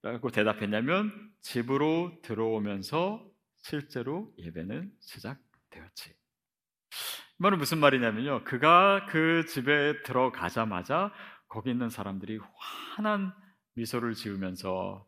라고 0.03 0.29
대답했냐면 0.31 1.11
집으로 1.41 2.19
들어오면서 2.23 3.29
실제로 3.57 4.33
예배는 4.37 4.93
시작되었지. 5.01 6.15
이 7.39 7.43
말은 7.43 7.59
무슨 7.59 7.77
말이냐면요. 7.79 8.43
그가 8.45 9.05
그 9.09 9.45
집에 9.45 10.01
들어가자마자 10.01 11.11
거기 11.47 11.69
있는 11.69 11.89
사람들이 11.89 12.39
환한 12.95 13.31
미소를 13.75 14.15
지으면서 14.15 15.05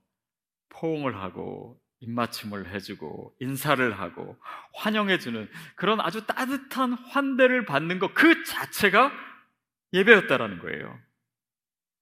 포옹을 0.70 1.16
하고 1.16 1.82
입맞춤을 2.02 2.70
해주고 2.70 3.36
인사를 3.40 4.00
하고 4.00 4.38
환영해주는 4.76 5.50
그런 5.76 6.00
아주 6.00 6.26
따뜻한 6.28 6.94
환대를 6.94 7.66
받는 7.66 8.00
것 8.00 8.14
그 8.14 8.44
자체가 8.44 9.12
예배였다라는 9.94 10.60
거예요. 10.60 10.98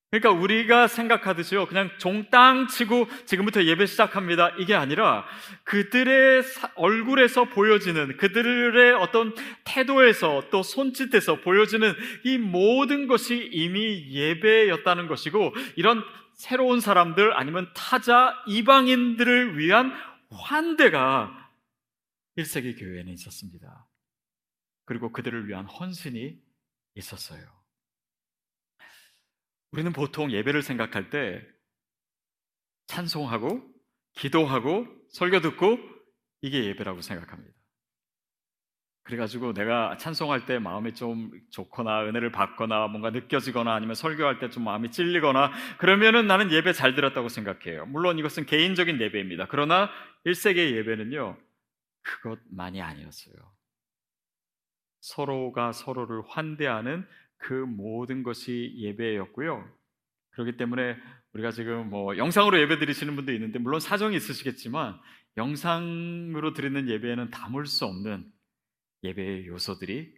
그러니까 0.10 0.32
우리가 0.32 0.88
생각하듯이요, 0.88 1.66
그냥 1.66 1.90
종땅 1.98 2.68
치고 2.68 3.08
지금부터 3.26 3.66
예배 3.66 3.86
시작합니다. 3.88 4.56
이게 4.58 4.74
아니라 4.74 5.26
그들의 5.66 6.44
얼굴에서 6.76 7.46
보여지는 7.46 8.16
그들의 8.16 8.94
어떤 8.94 9.36
태도에서 9.66 10.50
또 10.50 10.64
손짓에서 10.64 11.42
보여지는 11.42 11.94
이 12.24 12.38
모든 12.38 13.08
것이 13.08 13.50
이미 13.52 14.10
예배였다는 14.10 15.08
것이고 15.08 15.54
이런 15.76 16.02
새로운 16.36 16.80
사람들 16.80 17.34
아니면 17.34 17.70
타자 17.76 18.34
이방인들을 18.48 19.58
위한 19.58 19.92
환대가 20.30 21.52
1세기 22.38 22.80
교회에는 22.80 23.12
있었습니다. 23.12 23.88
그리고 24.86 25.12
그들을 25.12 25.50
위한 25.50 25.66
헌신이 25.66 26.38
있었어요. 26.96 27.57
우리는 29.72 29.92
보통 29.94 30.32
예배를 30.32 30.62
생각할 30.62 31.10
때 31.10 31.42
찬송하고 32.88 33.62
기도하고 34.14 34.88
설교 35.10 35.42
듣고 35.42 35.78
이게 36.42 36.66
예배라고 36.66 37.02
생각합니다. 37.02 37.54
그래가지고 39.04 39.54
내가 39.54 39.96
찬송할 39.98 40.46
때 40.46 40.60
마음이 40.60 40.94
좀 40.94 41.32
좋거나 41.52 42.04
은혜를 42.06 42.32
받거나 42.34 42.88
뭔가 42.88 43.10
느껴지거나 43.10 43.74
아니면 43.74 43.96
설교할 43.96 44.40
때 44.40 44.50
좀 44.50 44.66
마음이 44.66 44.92
찔리거나 44.92 45.52
그러면은 45.78 46.28
나는 46.28 46.52
예배 46.52 46.74
잘 46.74 46.94
들었다고 46.94 47.30
생각해요. 47.30 47.86
물론 47.86 48.20
이것은 48.20 48.46
개인적인 48.46 49.00
예배입니다. 49.00 49.48
그러나 49.50 49.90
1세기의 50.26 50.76
예배는요, 50.76 51.38
그것만이 52.02 52.82
아니었어요. 52.82 53.36
서로가 55.00 55.72
서로를 55.72 56.22
환대하는 56.28 57.08
그 57.38 57.54
모든 57.54 58.24
것이 58.24 58.74
예배였고요. 58.78 59.68
그렇기 60.32 60.58
때문에 60.58 60.98
우리가 61.34 61.52
지금 61.52 61.90
뭐 61.90 62.18
영상으로 62.18 62.60
예배 62.60 62.80
드리시는 62.80 63.16
분도 63.16 63.34
있는데 63.34 63.60
물론 63.60 63.80
사정이 63.80 64.16
있으시겠지만 64.16 65.00
영상으로 65.38 66.54
드리는 66.54 66.88
예배에는 66.90 67.30
담을 67.32 67.66
수 67.66 67.86
없는 67.86 68.32
예배의 69.04 69.48
요소들이 69.48 70.16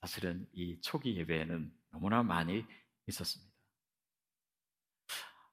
사실은 0.00 0.46
이 0.52 0.80
초기 0.80 1.16
예배에는 1.16 1.70
너무나 1.92 2.22
많이 2.22 2.64
있었습니다. 3.06 3.52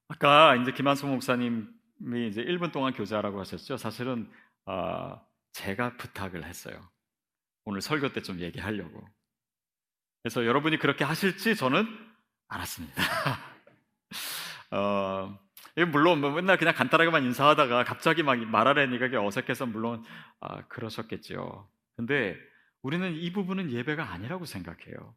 아까 0.08 0.56
이제 0.56 0.72
김한수 0.72 1.06
목사님이 1.08 1.68
이제 2.30 2.44
1분 2.44 2.72
동안 2.72 2.94
교제하라고 2.94 3.40
하셨죠. 3.42 3.78
사실은 3.78 4.32
어, 4.66 5.20
제가 5.54 5.98
부탁을 5.98 6.46
했어요. 6.46 6.90
오늘 7.66 7.82
설교 7.82 8.14
때 8.14 8.22
좀 8.22 8.40
얘기하려고. 8.40 9.06
그래서 10.22 10.46
여러분이 10.46 10.78
그렇게 10.78 11.04
하실지 11.04 11.56
저는 11.56 11.86
알았습니다. 12.48 13.02
어, 14.72 15.40
물론 15.92 16.22
뭐 16.22 16.32
맨날 16.32 16.58
그냥 16.58 16.74
간단하게만 16.74 17.24
인사하다가 17.24 17.84
갑자기 17.84 18.24
막 18.24 18.38
말하려니까 18.38 19.26
어색해서 19.26 19.66
물론 19.66 20.04
아, 20.40 20.68
그러셨겠죠. 20.68 21.70
근데 21.96 22.38
우리는 22.82 23.16
이 23.16 23.32
부분은 23.32 23.72
예배가 23.72 24.12
아니라고 24.12 24.46
생각해요. 24.46 25.16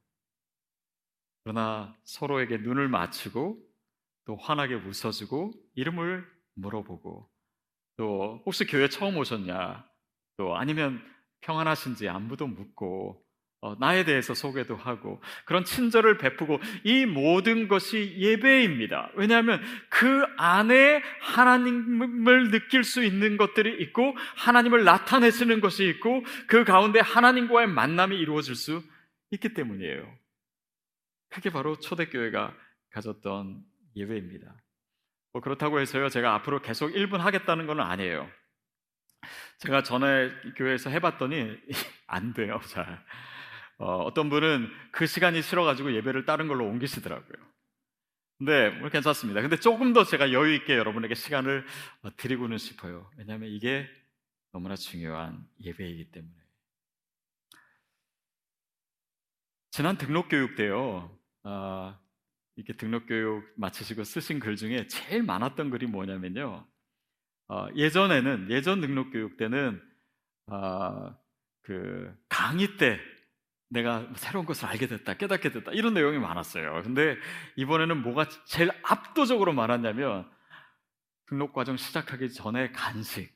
그러나 1.44 1.96
서로에게 2.04 2.58
눈을 2.58 2.88
맞추고 2.88 3.58
또 4.24 4.36
환하게 4.36 4.74
웃어주고 4.74 5.52
이름을 5.74 6.24
물어보고 6.54 7.28
또 7.96 8.42
혹시 8.46 8.64
교회 8.66 8.88
처음 8.88 9.16
오셨냐 9.16 9.84
또 10.36 10.56
아니면 10.56 11.02
평안하신지 11.40 12.08
안부도 12.08 12.46
묻고 12.46 13.20
어, 13.20 13.31
나에 13.78 14.04
대해서 14.04 14.34
소개도 14.34 14.74
하고 14.74 15.22
그런 15.44 15.64
친절을 15.64 16.18
베푸고 16.18 16.60
이 16.82 17.06
모든 17.06 17.68
것이 17.68 18.16
예배입니다. 18.18 19.12
왜냐하면 19.14 19.62
그 19.88 20.24
안에 20.36 21.00
하나님을 21.20 22.50
느낄 22.50 22.82
수 22.82 23.04
있는 23.04 23.36
것들이 23.36 23.80
있고 23.82 24.16
하나님을 24.36 24.82
나타내시는 24.82 25.60
것이 25.60 25.88
있고 25.88 26.24
그 26.48 26.64
가운데 26.64 26.98
하나님과의 26.98 27.68
만남이 27.68 28.18
이루어질 28.18 28.56
수 28.56 28.82
있기 29.30 29.54
때문이에요. 29.54 30.12
그게 31.30 31.50
바로 31.50 31.78
초대교회가 31.78 32.54
가졌던 32.90 33.62
예배입니다. 33.94 34.54
뭐 35.32 35.40
그렇다고 35.40 35.80
해서요, 35.80 36.08
제가 36.08 36.34
앞으로 36.34 36.60
계속 36.60 36.90
1분 36.90 37.18
하겠다는 37.18 37.66
건 37.66 37.80
아니에요. 37.80 38.28
제가 39.58 39.82
전에 39.82 40.30
교회에서 40.56 40.90
해봤더니 40.90 41.56
안 42.06 42.34
돼요, 42.34 42.60
잘. 42.66 43.02
어, 43.82 44.14
떤 44.14 44.30
분은 44.30 44.70
그 44.92 45.06
시간이 45.06 45.42
싫어가지고 45.42 45.92
예배를 45.94 46.24
다른 46.24 46.46
걸로 46.46 46.64
옮기시더라고요. 46.66 47.52
네, 48.38 48.70
뭐 48.70 48.88
괜찮습니다. 48.88 49.40
근데 49.40 49.56
조금 49.56 49.92
더 49.92 50.04
제가 50.04 50.32
여유 50.32 50.54
있게 50.54 50.76
여러분에게 50.76 51.16
시간을 51.16 51.66
어, 52.02 52.16
드리고는 52.16 52.58
싶어요. 52.58 53.10
왜냐하면 53.16 53.50
이게 53.50 53.88
너무나 54.52 54.76
중요한 54.76 55.44
예배이기 55.60 56.12
때문에. 56.12 56.34
지난 59.72 59.96
등록 59.96 60.28
교육 60.28 60.54
때요, 60.54 61.18
아, 61.42 61.98
이렇게 62.54 62.76
등록 62.76 63.06
교육 63.06 63.44
마치시고 63.56 64.04
쓰신 64.04 64.38
글 64.38 64.54
중에 64.54 64.86
제일 64.86 65.24
많았던 65.24 65.70
글이 65.70 65.86
뭐냐면요. 65.86 66.68
어, 67.48 67.66
예전에는, 67.74 68.48
예전 68.50 68.80
등록 68.80 69.10
교육 69.10 69.36
때는, 69.38 69.82
어, 70.46 71.16
그, 71.62 72.14
강의 72.28 72.76
때 72.76 73.00
내가 73.72 74.06
새로운 74.16 74.44
것을 74.44 74.66
알게 74.66 74.86
됐다, 74.86 75.14
깨닫게 75.14 75.50
됐다, 75.50 75.72
이런 75.72 75.94
내용이 75.94 76.18
많았어요. 76.18 76.82
근데 76.82 77.16
이번에는 77.56 78.02
뭐가 78.02 78.28
제일 78.44 78.70
압도적으로 78.82 79.52
많았냐면, 79.54 80.30
등록 81.26 81.54
과정 81.54 81.78
시작하기 81.78 82.32
전에 82.34 82.70
간식. 82.72 83.34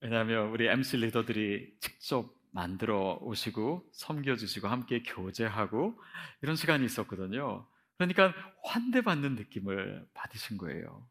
왜냐하면 0.00 0.48
우리 0.48 0.66
MC 0.66 0.96
리더들이 0.98 1.76
직접 1.80 2.34
만들어 2.50 3.18
오시고 3.20 3.88
섬겨주시고 3.92 4.68
함께 4.68 5.02
교제하고 5.02 5.98
이런 6.42 6.56
시간이 6.56 6.84
있었거든요. 6.84 7.66
그러니까 7.96 8.34
환대받는 8.64 9.36
느낌을 9.36 10.06
받으신 10.12 10.58
거예요. 10.58 11.06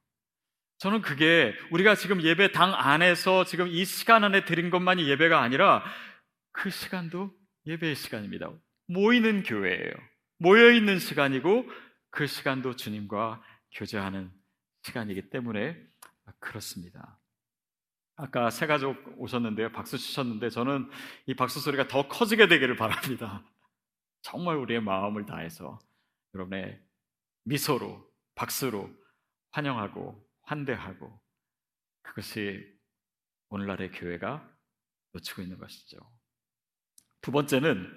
저는 0.77 1.01
그게 1.01 1.55
우리가 1.71 1.95
지금 1.95 2.21
예배 2.21 2.51
당 2.51 2.73
안에서 2.73 3.45
지금 3.45 3.67
이 3.67 3.85
시간 3.85 4.23
안에 4.25 4.43
드린 4.43 4.69
것만이 4.69 5.09
예배가 5.09 5.41
아니라 5.41 5.83
그 6.51 6.69
시간도 6.69 7.33
예배의 7.65 7.95
시간입니다. 7.95 8.51
모이는 8.87 9.43
교회예요. 9.43 9.93
모여 10.37 10.71
있는 10.71 10.99
시간이고 10.99 11.65
그 12.09 12.27
시간도 12.27 12.75
주님과 12.75 13.41
교제하는 13.71 14.31
시간이기 14.83 15.29
때문에 15.29 15.77
그렇습니다. 16.39 17.19
아까 18.15 18.49
새 18.49 18.67
가족 18.67 18.97
오셨는데요. 19.17 19.71
박수 19.71 19.97
치셨는데 19.97 20.49
저는 20.49 20.89
이 21.25 21.33
박수 21.33 21.59
소리가 21.59 21.87
더 21.87 22.07
커지게 22.07 22.47
되기를 22.47 22.75
바랍니다. 22.75 23.43
정말 24.21 24.57
우리의 24.57 24.81
마음을 24.81 25.25
다해서 25.25 25.79
여러분의 26.35 26.79
미소로, 27.45 28.07
박수로 28.35 28.89
환영하고 29.51 30.23
환대하고 30.43 31.21
그것이 32.03 32.63
오늘날의 33.49 33.91
교회가 33.91 34.49
놓치고 35.13 35.41
있는 35.41 35.57
것이죠. 35.57 35.97
두 37.23 37.31
번째는 37.31 37.89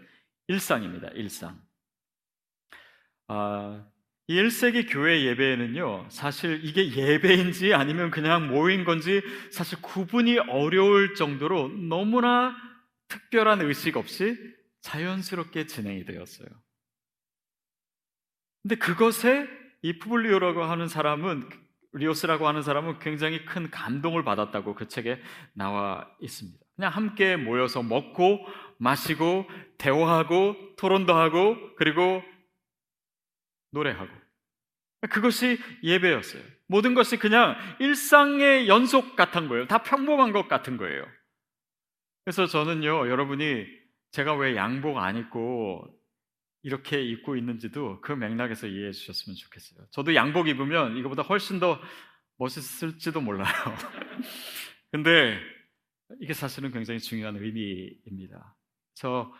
일상입니다. 0.47 1.09
일상. 1.09 1.61
아, 3.29 3.85
이 4.29 4.41
1세기 4.41 4.87
교회 4.91 5.25
예배에는요, 5.25 6.07
사실 6.11 6.65
이게 6.65 6.91
예배인지 6.91 7.75
아니면 7.75 8.11
그냥 8.11 8.49
모인 8.49 8.85
건지 8.85 9.21
사실 9.51 9.83
구분이 9.83 10.39
어려울 10.39 11.15
정도로 11.15 11.69
너무나 11.69 12.57
특별한 13.09 13.61
의식 13.63 13.97
없이 13.97 14.37
자연스럽게 14.81 15.67
진행이 15.67 16.05
되었어요. 16.05 16.49
근데 18.63 18.77
그것에 18.77 19.49
이 19.83 19.99
푸블리오라고 19.99 20.63
하는 20.65 20.89
사람은, 20.89 21.49
리오스라고 21.93 22.47
하는 22.47 22.63
사람은 22.63 22.99
굉장히 23.01 23.45
큰 23.45 23.71
감동을 23.71 24.25
받았다고 24.25 24.75
그 24.75 24.89
책에 24.89 25.21
나와 25.53 26.09
있습니다. 26.21 26.59
그냥 26.75 26.93
함께 26.93 27.37
모여서 27.37 27.83
먹고, 27.83 28.45
마시고, 28.79 29.47
대화하고, 29.79 30.57
토론도 30.77 31.15
하고, 31.15 31.57
그리고 31.77 32.23
노래하고. 33.73 34.11
그것이 35.11 35.59
예배였어요. 35.83 36.43
모든 36.69 36.95
것이 36.95 37.17
그냥 37.17 37.57
일상의 37.81 38.69
연속 38.69 39.17
같은 39.17 39.49
거예요. 39.49 39.67
다 39.67 39.83
평범한 39.83 40.33
것 40.33 40.49
같은 40.49 40.77
거예요. 40.77 41.07
그래서 42.25 42.47
저는요, 42.47 43.09
여러분이 43.09 43.67
제가 44.13 44.35
왜 44.35 44.57
양복 44.57 44.99
안 44.99 45.17
입고 45.17 45.87
이렇게 46.63 47.01
입고 47.03 47.37
있는지도 47.37 48.01
그 48.01 48.11
맥락에서 48.11 48.67
이해해 48.67 48.91
주셨으면 48.91 49.37
좋겠어요. 49.37 49.87
저도 49.93 50.15
양복 50.15 50.49
입으면 50.49 50.97
이거보다 50.97 51.23
훨씬 51.23 51.61
더 51.61 51.81
멋있을지도 52.39 53.21
몰라요. 53.21 53.47
근데 54.91 55.39
이게 56.21 56.33
사실은 56.33 56.73
굉장히 56.73 56.99
중요한 56.99 57.37
의미입니다. 57.37 58.57
저 58.97 59.33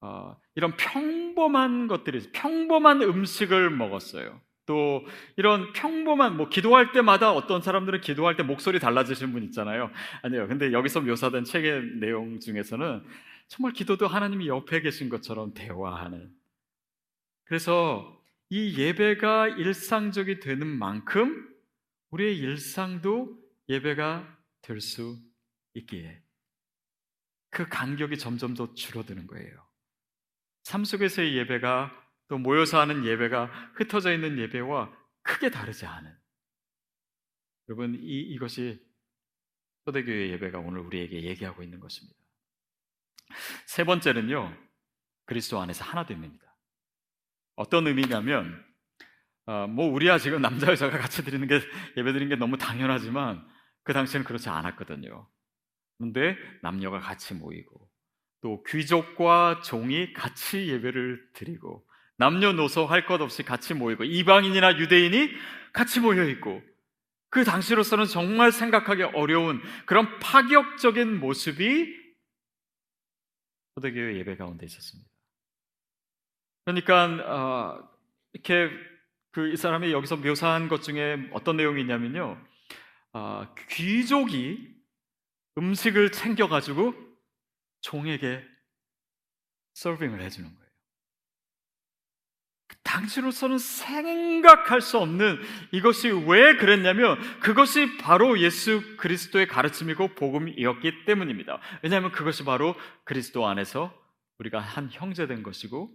어, 0.00 0.36
이런 0.54 0.76
평범한 0.76 1.88
것들이 1.88 2.32
평범한 2.32 3.02
음식을 3.02 3.68
먹었어요. 3.70 4.40
또 4.66 5.04
이런 5.36 5.72
평범한 5.72 6.36
뭐 6.36 6.48
기도할 6.48 6.92
때마다 6.92 7.32
어떤 7.32 7.60
사람들은 7.60 8.00
기도할 8.00 8.36
때 8.36 8.42
목소리 8.44 8.78
달라지시는 8.78 9.32
분 9.32 9.42
있잖아요. 9.44 9.90
아니요. 10.22 10.46
근데 10.48 10.72
여기서 10.72 11.00
묘사된 11.02 11.44
책의 11.44 11.96
내용 12.00 12.40
중에서는 12.40 13.04
정말 13.48 13.72
기도도 13.72 14.06
하나님이 14.06 14.46
옆에 14.48 14.80
계신 14.80 15.08
것처럼 15.08 15.52
대화하는. 15.54 16.30
그래서 17.44 18.16
이 18.48 18.78
예배가 18.78 19.48
일상적이 19.48 20.40
되는 20.40 20.66
만큼 20.66 21.48
우리의 22.10 22.38
일상도 22.38 23.36
예배가 23.68 24.38
될 24.62 24.80
수 24.80 25.18
있기에 25.74 26.22
그 27.50 27.68
간격이 27.68 28.18
점점 28.18 28.54
더 28.54 28.72
줄어드는 28.74 29.26
거예요. 29.26 29.66
삶 30.62 30.84
속에서의 30.84 31.36
예배가 31.36 31.90
또 32.28 32.38
모여서 32.38 32.80
하는 32.80 33.04
예배가 33.04 33.46
흩어져 33.74 34.12
있는 34.12 34.38
예배와 34.38 34.96
크게 35.22 35.50
다르지 35.50 35.84
않은 35.86 36.16
여러분 37.68 37.96
이, 37.96 38.20
이것이 38.34 38.80
초대교회 39.84 40.30
예배가 40.30 40.58
오늘 40.58 40.80
우리에게 40.80 41.24
얘기하고 41.24 41.62
있는 41.62 41.80
것입니다. 41.80 42.18
세 43.66 43.84
번째는요 43.84 44.56
그리스도 45.26 45.60
안에서 45.60 45.84
하나 45.84 46.06
됩니다. 46.06 46.56
어떤 47.56 47.86
의미냐면 47.86 48.64
어, 49.46 49.66
뭐 49.66 49.90
우리야 49.90 50.18
지금 50.18 50.40
남자 50.40 50.70
여자가 50.70 50.98
같이 50.98 51.24
드리는 51.24 51.46
게 51.48 51.60
예배 51.96 52.12
드리는 52.12 52.28
게 52.28 52.36
너무 52.36 52.56
당연하지만 52.56 53.44
그 53.82 53.92
당시에는 53.92 54.24
그렇지 54.24 54.48
않았거든요. 54.48 55.28
그런데 56.00 56.38
남녀가 56.62 56.98
같이 56.98 57.34
모이고 57.34 57.78
또 58.40 58.62
귀족과 58.66 59.60
종이 59.62 60.14
같이 60.14 60.66
예배를 60.68 61.28
드리고 61.34 61.86
남녀노소 62.16 62.86
할 62.86 63.04
것 63.04 63.20
없이 63.20 63.42
같이 63.42 63.74
모이고 63.74 64.04
이방인이나 64.04 64.78
유대인이 64.78 65.30
같이 65.74 66.00
모여 66.00 66.26
있고 66.30 66.62
그 67.28 67.44
당시로서는 67.44 68.06
정말 68.06 68.50
생각하기 68.50 69.02
어려운 69.02 69.60
그런 69.84 70.18
파격적인 70.20 71.20
모습이 71.20 71.94
초대교회 73.74 74.16
예배 74.16 74.36
가운데 74.36 74.64
있었습니다. 74.64 75.08
그러니까 76.64 77.04
어, 77.26 77.90
이렇게 78.32 78.70
그 79.32 79.52
이 79.52 79.56
사람이 79.56 79.92
여기서 79.92 80.16
묘사한 80.16 80.68
것 80.68 80.82
중에 80.82 81.28
어떤 81.32 81.56
내용이 81.56 81.82
있냐면요, 81.82 82.36
어, 83.12 83.54
귀족이 83.68 84.79
음식을 85.58 86.12
챙겨가지고 86.12 86.94
종에게 87.80 88.44
서빙을 89.74 90.20
해주는 90.20 90.48
거예요. 90.48 90.70
당시로서는 92.82 93.58
생각할 93.58 94.80
수 94.80 94.98
없는 94.98 95.38
이것이 95.70 96.08
왜 96.10 96.56
그랬냐면 96.56 97.18
그것이 97.40 97.98
바로 97.98 98.38
예수 98.40 98.96
그리스도의 98.96 99.46
가르침이고 99.46 100.14
복음이었기 100.14 101.04
때문입니다. 101.04 101.60
왜냐하면 101.82 102.10
그것이 102.10 102.44
바로 102.44 102.74
그리스도 103.04 103.46
안에서 103.46 103.94
우리가 104.38 104.58
한 104.58 104.88
형제된 104.90 105.42
것이고 105.42 105.90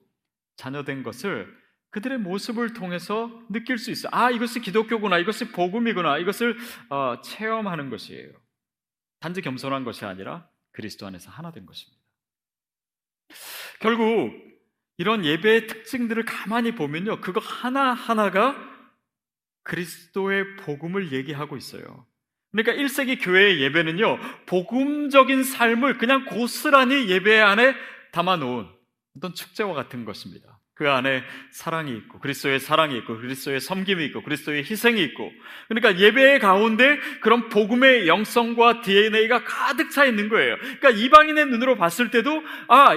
자녀된 0.56 1.04
것을 1.04 1.54
그들의 1.92 2.18
모습을 2.20 2.74
통해서 2.74 3.32
느낄 3.50 3.78
수 3.78 3.92
있어. 3.92 4.10
아, 4.12 4.30
이것이 4.30 4.60
기독교구나. 4.60 5.18
이것이 5.18 5.52
복음이구나. 5.52 6.18
이것을 6.18 6.58
어, 6.90 7.22
체험하는 7.22 7.90
것이에요. 7.90 8.32
단지 9.20 9.42
겸손한 9.42 9.84
것이 9.84 10.06
아니라 10.06 10.48
그리스도 10.72 11.06
안에서 11.08 11.32
하나 11.32 11.52
된 11.52 11.66
것입니다. 11.66 12.04
결국 13.80 14.34
이런 14.98 15.26
예배의 15.26 15.68
특징들을 15.68 16.24
가만히 16.26 16.76
보면요. 16.76 17.22
그거 17.22 17.40
하나하나가 17.40 18.56
그리스도의 19.64 20.58
복음을 20.58 21.12
얘기하고 21.12 21.58
있어요. 21.58 22.06
그러니까 22.52 22.72
1세기 22.74 23.22
교회의 23.22 23.62
예배는요, 23.62 24.18
복음적인 24.46 25.44
삶을 25.44 25.98
그냥 25.98 26.26
고스란히 26.26 27.10
예배 27.10 27.40
안에 27.42 27.76
담아 28.14 28.38
놓은 28.38 28.70
어떤 29.18 29.34
축제와 29.34 29.74
같은 29.74 30.06
것입니다. 30.06 30.60
그 30.76 30.90
안에 30.90 31.24
사랑이 31.52 31.96
있고, 31.98 32.20
그리스도의 32.20 32.60
사랑이 32.60 32.98
있고, 32.98 33.18
그리스도의 33.18 33.62
섬김이 33.62 34.06
있고, 34.08 34.24
그리스도의 34.24 34.64
희생이 34.70 35.02
있고, 35.04 35.32
그러니까 35.70 35.98
예배 35.98 36.40
가운데 36.40 37.00
그런 37.22 37.48
복음의 37.48 38.08
영성과 38.08 38.82
DNA가 38.82 39.46
가득 39.46 39.90
차 39.90 40.06
있는 40.06 40.28
거예요. 40.28 40.58
그러니까 40.58 40.90
이방인의 40.90 41.46
눈으로 41.48 41.78
봤을 41.78 42.12
때도, 42.12 42.44
아, 42.68 42.94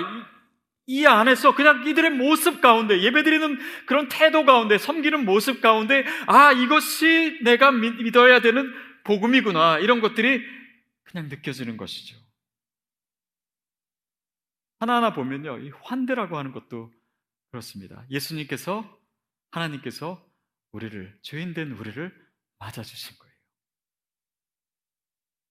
이 0.88 1.04
안에서 1.06 1.54
그냥 1.54 1.86
이들의 1.86 2.10
모습 2.12 2.62
가운데 2.62 3.00
예배드리는 3.02 3.58
그런 3.86 4.08
태도 4.08 4.46
가운데 4.46 4.78
섬기는 4.78 5.24
모습 5.26 5.60
가운데 5.60 6.02
아 6.26 6.50
이것이 6.52 7.40
내가 7.42 7.70
믿어야 7.70 8.40
되는 8.40 8.72
복음이구나 9.04 9.80
이런 9.80 10.00
것들이 10.00 10.42
그냥 11.04 11.28
느껴지는 11.28 11.76
것이죠. 11.76 12.16
하나하나 14.80 15.12
보면요 15.12 15.58
이 15.58 15.70
환대라고 15.82 16.38
하는 16.38 16.52
것도 16.52 16.90
그렇습니다. 17.50 18.06
예수님께서 18.10 18.84
하나님께서 19.50 20.24
우리를 20.72 21.18
죄인된 21.22 21.72
우리를 21.72 22.28
맞아주신 22.58 23.16
거예요. 23.18 23.34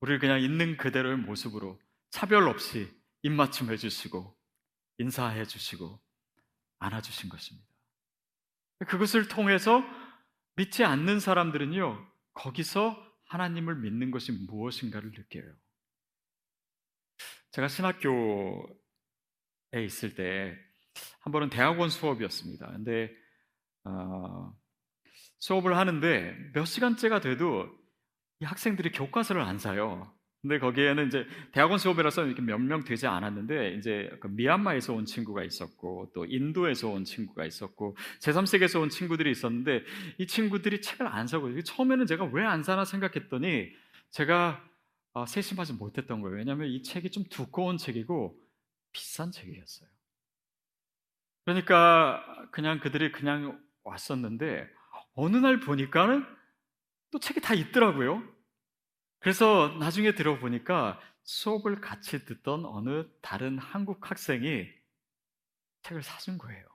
우리를 0.01 0.19
그냥 0.19 0.41
있는 0.41 0.77
그대로의 0.77 1.17
모습으로 1.17 1.79
차별 2.11 2.47
없이 2.47 2.91
입맞춤 3.23 3.71
해주시고 3.71 4.37
인사해 4.99 5.45
주시고 5.45 5.99
안아주신 6.79 7.29
것입니다. 7.29 7.67
그것을 8.87 9.27
통해서 9.27 9.83
믿지 10.55 10.83
않는 10.83 11.19
사람들은요, 11.19 12.11
거기서 12.33 12.95
하나님을 13.25 13.75
믿는 13.75 14.11
것이 14.11 14.31
무엇인가를 14.31 15.11
느껴요. 15.11 15.55
제가 17.51 17.67
신학교에 17.67 18.63
있을 19.85 20.13
때, 20.15 20.57
한 21.21 21.31
번은 21.31 21.49
대학원 21.49 21.89
수업이었습니다. 21.89 22.67
근데, 22.71 23.11
어, 23.85 24.53
수업을 25.39 25.77
하는데 25.77 26.35
몇 26.53 26.65
시간째가 26.65 27.21
돼도 27.21 27.67
이 28.41 28.45
학생들이 28.45 28.91
교과서를 28.91 29.41
안 29.41 29.59
사요. 29.59 30.13
근데 30.41 30.59
거기에는 30.59 31.07
이제 31.07 31.25
대학원 31.51 31.79
수업이라서 31.79 32.25
이렇게 32.25 32.41
몇 32.41 32.59
명 32.59 32.83
되지 32.83 33.07
않았는데 33.07 33.73
이제 33.75 34.09
그 34.21 34.27
미얀마에서 34.27 34.93
온 34.93 35.05
친구가 35.05 35.43
있었고 35.43 36.11
또 36.13 36.25
인도에서 36.25 36.89
온 36.89 37.03
친구가 37.05 37.45
있었고 37.45 37.97
제3세계에서 38.21 38.79
온 38.81 38.89
친구들이 38.89 39.31
있었는데 39.31 39.83
이 40.19 40.27
친구들이 40.27 40.81
책을 40.81 41.07
안 41.07 41.27
사고 41.27 41.61
처음에는 41.61 42.05
제가 42.05 42.25
왜 42.25 42.45
안 42.45 42.63
사나 42.63 42.85
생각했더니 42.85 43.69
제가 44.11 44.63
어, 45.13 45.25
세심하지 45.25 45.73
못했던 45.73 46.21
거예요. 46.21 46.37
왜냐하면 46.37 46.69
이 46.69 46.83
책이 46.83 47.09
좀 47.11 47.23
두꺼운 47.29 47.77
책이고 47.77 48.39
비싼 48.93 49.31
책이었어요. 49.31 49.89
그러니까 51.47 52.21
그냥 52.51 52.81
그들이 52.81 53.13
그냥 53.13 53.57
왔었는데 53.85 54.67
어느 55.13 55.37
날 55.37 55.61
보니까는 55.61 56.25
또 57.09 57.19
책이 57.19 57.39
다 57.39 57.53
있더라고요. 57.53 58.21
그래서 59.19 59.73
나중에 59.79 60.13
들어보니까 60.13 60.99
수업을 61.23 61.79
같이 61.79 62.25
듣던 62.25 62.65
어느 62.65 63.05
다른 63.21 63.57
한국 63.57 64.11
학생이 64.11 64.67
책을 65.83 66.03
사준 66.03 66.37
거예요. 66.37 66.67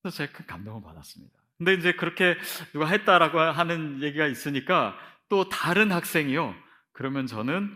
그래서 0.00 0.16
제가 0.16 0.32
큰 0.32 0.46
감동을 0.46 0.82
받았습니다. 0.82 1.38
근데 1.58 1.74
이제 1.74 1.92
그렇게 1.92 2.38
누가 2.72 2.86
했다라고 2.86 3.38
하는 3.38 4.02
얘기가 4.02 4.28
있으니까 4.28 4.96
또 5.28 5.50
다른 5.50 5.92
학생이요. 5.92 6.54
그러면 6.92 7.26
저는 7.26 7.68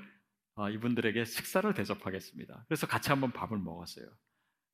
어, 0.55 0.71
이분들에게 0.71 1.27
식사를 1.27 1.75
대접하겠습니다. 1.75 2.65
그래서 2.67 2.87
같이 2.87 3.11
한번 3.11 3.31
밥을 3.31 3.59
먹었어요. 3.59 4.07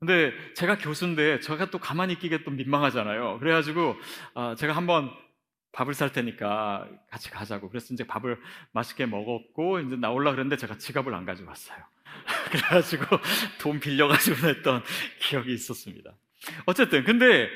근데 0.00 0.32
제가 0.54 0.78
교수인데 0.78 1.40
제가 1.40 1.70
또 1.70 1.78
가만히 1.78 2.14
있기가 2.14 2.38
또 2.44 2.50
민망하잖아요. 2.50 3.38
그래가지고 3.38 3.96
어, 4.34 4.54
제가 4.56 4.74
한번 4.74 5.10
밥을 5.72 5.94
살 5.94 6.12
테니까 6.12 6.88
같이 7.10 7.30
가자고. 7.30 7.68
그래서 7.68 7.94
이제 7.94 8.04
밥을 8.04 8.40
맛있게 8.72 9.06
먹었고, 9.06 9.80
이제 9.80 9.96
나올라 9.96 10.32
그랬는데 10.32 10.56
제가 10.56 10.78
지갑을 10.78 11.14
안 11.14 11.24
가져왔어요. 11.24 11.78
그래가지고 12.50 13.04
돈 13.60 13.78
빌려가지고 13.78 14.48
했던 14.48 14.82
기억이 15.20 15.52
있었습니다. 15.52 16.12
어쨌든, 16.66 17.04
근데 17.04 17.48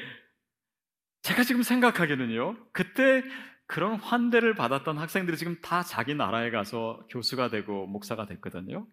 제가 1.23 1.43
지금 1.43 1.63
생각하기는요, 1.63 2.57
그때 2.73 3.25
그런 3.67 3.97
환대를 3.99 4.55
받았던 4.55 4.99
학생들이 4.99 5.37
지금 5.37 5.61
다 5.61 5.83
자기 5.83 6.15
나라에 6.15 6.51
가서 6.51 7.05
교수가 7.11 7.49
되고 7.49 7.87
목사가 7.87 8.27
됐거든요. 8.27 8.87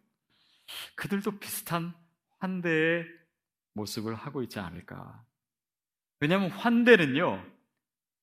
그들도 0.96 1.40
비슷한 1.40 1.94
환대의 2.40 3.06
모습을 3.74 4.16
하고 4.16 4.44
있지 4.44 4.60
않을까. 4.60 5.24
왜냐하면 6.20 6.52
환대는요, 6.52 7.44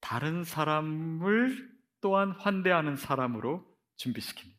다른 0.00 0.44
사람을 0.44 1.78
또한 2.00 2.30
환대하는 2.32 2.96
사람으로 2.96 3.64
준비시킵니다. 3.96 4.58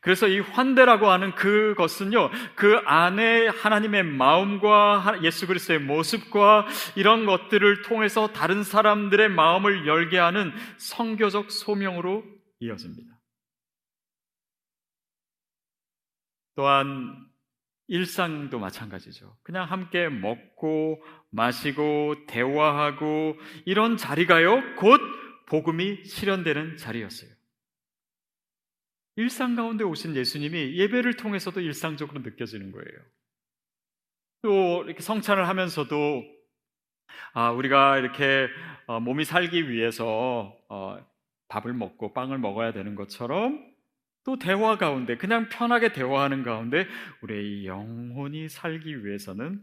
그래서 0.00 0.26
이 0.28 0.40
환대라고 0.40 1.08
하는 1.08 1.34
그것은요, 1.34 2.30
그 2.56 2.76
안에 2.86 3.48
하나님의 3.48 4.02
마음과 4.02 5.20
예수 5.22 5.46
그리스도의 5.46 5.78
모습과 5.80 6.66
이런 6.96 7.26
것들을 7.26 7.82
통해서 7.82 8.28
다른 8.32 8.64
사람들의 8.64 9.28
마음을 9.28 9.86
열게 9.86 10.18
하는 10.18 10.52
성교적 10.78 11.50
소명으로 11.50 12.24
이어집니다. 12.60 13.20
또한 16.56 17.29
일상도 17.90 18.60
마찬가지죠. 18.60 19.36
그냥 19.42 19.68
함께 19.68 20.08
먹고 20.08 21.02
마시고 21.30 22.24
대화하고 22.28 23.36
이런 23.64 23.96
자리가요, 23.96 24.76
곧 24.76 25.00
복음이 25.46 26.04
실현되는 26.04 26.76
자리였어요. 26.76 27.28
일상 29.16 29.56
가운데 29.56 29.82
오신 29.82 30.14
예수님이 30.14 30.76
예배를 30.76 31.16
통해서도 31.16 31.60
일상적으로 31.60 32.20
느껴지는 32.20 32.70
거예요. 32.70 33.00
또 34.42 34.84
이렇게 34.84 35.02
성찬을 35.02 35.48
하면서도 35.48 36.22
아, 37.32 37.50
우리가 37.50 37.98
이렇게 37.98 38.48
어, 38.86 39.00
몸이 39.00 39.24
살기 39.24 39.68
위해서 39.68 40.56
어, 40.68 41.04
밥을 41.48 41.72
먹고 41.72 42.12
빵을 42.12 42.38
먹어야 42.38 42.72
되는 42.72 42.94
것처럼 42.94 43.69
또 44.24 44.38
대화 44.38 44.76
가운데 44.76 45.16
그냥 45.16 45.48
편하게 45.48 45.92
대화하는 45.92 46.42
가운데 46.42 46.86
우리의 47.22 47.66
영혼이 47.66 48.48
살기 48.48 49.04
위해서는 49.04 49.62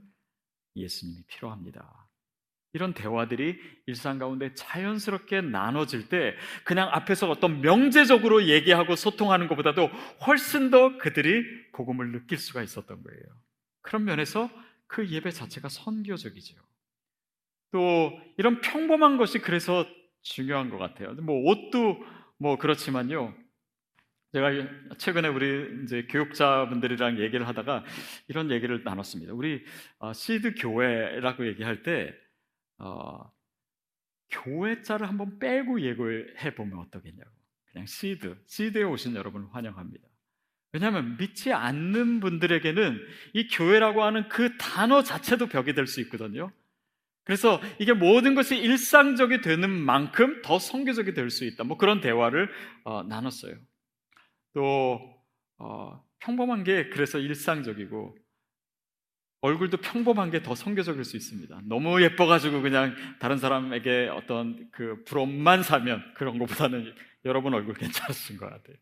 예수님이 0.75 1.23
필요합니다. 1.27 2.07
이런 2.73 2.93
대화들이 2.93 3.59
일상 3.87 4.19
가운데 4.19 4.53
자연스럽게 4.53 5.41
나눠질 5.41 6.09
때 6.09 6.35
그냥 6.63 6.89
앞에서 6.91 7.29
어떤 7.29 7.61
명제적으로 7.61 8.45
얘기하고 8.47 8.95
소통하는 8.95 9.47
것보다도 9.47 9.87
훨씬 10.27 10.69
더 10.69 10.97
그들이 10.97 11.43
복음을 11.71 12.11
느낄 12.11 12.37
수가 12.37 12.61
있었던 12.61 13.01
거예요. 13.01 13.21
그런 13.81 14.03
면에서 14.03 14.49
그 14.87 15.09
예배 15.09 15.31
자체가 15.31 15.69
선교적이죠. 15.69 16.55
또 17.71 18.11
이런 18.37 18.61
평범한 18.61 19.17
것이 19.17 19.39
그래서 19.39 19.85
중요한 20.21 20.69
것 20.69 20.77
같아요. 20.77 21.13
뭐 21.13 21.49
옷도 21.49 21.97
뭐 22.37 22.57
그렇지만요. 22.57 23.33
제가 24.33 24.51
최근에 24.97 25.29
우리 25.29 25.83
이제 25.83 26.03
교육자분들이랑 26.09 27.19
얘기를 27.19 27.47
하다가 27.47 27.85
이런 28.27 28.51
얘기를 28.51 28.83
나눴습니다. 28.83 29.33
우리 29.33 29.63
어, 29.99 30.13
시드 30.13 30.55
교회라고 30.55 31.47
얘기할 31.47 31.83
때 31.83 32.13
어, 32.77 33.31
교회자를 34.29 35.07
한번 35.07 35.39
빼고 35.39 35.81
얘기해 35.81 36.55
보면 36.55 36.79
어떠겠냐고. 36.79 37.31
그냥 37.71 37.85
시드, 37.85 38.37
시드에 38.45 38.83
오신 38.83 39.15
여러분을 39.15 39.47
환영합니다. 39.53 40.05
왜냐하면 40.73 41.17
믿지 41.17 41.53
않는 41.53 42.19
분들에게는 42.19 42.99
이 43.33 43.47
교회라고 43.47 44.03
하는 44.03 44.27
그 44.27 44.57
단어 44.57 45.01
자체도 45.01 45.47
벽이 45.47 45.73
될 45.73 45.87
수 45.87 46.01
있거든요. 46.01 46.51
그래서 47.23 47.61
이게 47.79 47.93
모든 47.93 48.35
것이 48.35 48.57
일상적이 48.57 49.41
되는 49.41 49.69
만큼 49.69 50.41
더 50.43 50.59
성교적이 50.59 51.13
될 51.13 51.29
수 51.29 51.45
있다. 51.45 51.63
뭐 51.63 51.77
그런 51.77 52.01
대화를 52.01 52.49
어, 52.83 53.03
나눴어요. 53.03 53.55
또 54.53 55.01
어, 55.57 56.03
평범한 56.19 56.63
게 56.63 56.89
그래서 56.89 57.19
일상적이고 57.19 58.15
얼굴도 59.41 59.77
평범한 59.77 60.31
게 60.31 60.41
더 60.41 60.55
성교적일 60.55 61.03
수 61.03 61.15
있습니다. 61.15 61.61
너무 61.65 62.01
예뻐가지고 62.01 62.61
그냥 62.61 62.95
다른 63.19 63.37
사람에게 63.37 64.09
어떤 64.11 64.69
그 64.71 65.03
부럽만 65.05 65.63
사면 65.63 66.03
그런 66.15 66.39
것보다는 66.39 66.93
여러분 67.25 67.53
얼굴 67.53 67.75
괜찮으신 67.75 68.37
것 68.37 68.49
같아요. 68.49 68.75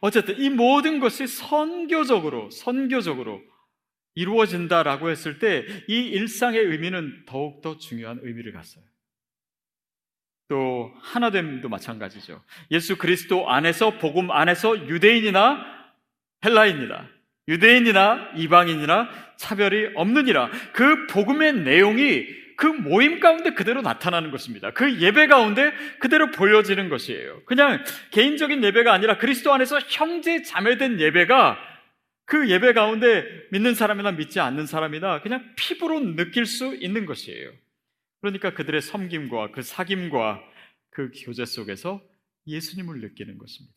어쨌든 0.00 0.38
이 0.38 0.50
모든 0.50 0.98
것이 1.00 1.26
선교적으로 1.26 2.50
선교적으로 2.50 3.40
이루어진다라고 4.16 5.10
했을 5.10 5.38
때 5.38 5.64
이 5.88 5.98
일상의 6.08 6.60
의미는 6.60 7.24
더욱더 7.26 7.78
중요한 7.78 8.18
의미를 8.22 8.52
갖어요. 8.52 8.84
또 10.48 10.92
하나됨도 11.00 11.68
마찬가지죠. 11.68 12.42
예수 12.70 12.96
그리스도 12.96 13.50
안에서 13.50 13.98
복음 13.98 14.30
안에서 14.30 14.88
유대인이나 14.88 15.64
헬라인이나 16.44 17.08
유대인이나 17.48 18.30
이방인이나 18.36 19.08
차별이 19.36 19.90
없느니라. 19.94 20.50
그 20.72 21.06
복음의 21.06 21.54
내용이 21.54 22.26
그 22.56 22.66
모임 22.66 23.20
가운데 23.20 23.50
그대로 23.50 23.82
나타나는 23.82 24.30
것입니다. 24.30 24.70
그 24.70 25.00
예배 25.00 25.26
가운데 25.26 25.72
그대로 25.98 26.30
보여지는 26.30 26.88
것이에요. 26.88 27.42
그냥 27.46 27.82
개인적인 28.12 28.62
예배가 28.62 28.92
아니라 28.92 29.18
그리스도 29.18 29.52
안에서 29.52 29.80
형제 29.88 30.42
자매된 30.42 31.00
예배가 31.00 31.58
그 32.26 32.48
예배 32.48 32.72
가운데 32.72 33.26
믿는 33.50 33.74
사람이나 33.74 34.12
믿지 34.12 34.40
않는 34.40 34.66
사람이나 34.66 35.20
그냥 35.20 35.44
피부로 35.56 36.00
느낄 36.00 36.46
수 36.46 36.74
있는 36.76 37.06
것이에요. 37.06 37.50
그러니까 38.24 38.54
그들의 38.54 38.80
섬김과 38.80 39.50
그 39.50 39.60
사김과 39.60 40.42
그 40.88 41.10
교제 41.14 41.44
속에서 41.44 42.02
예수님을 42.46 43.00
느끼는 43.00 43.36
것입니다. 43.36 43.76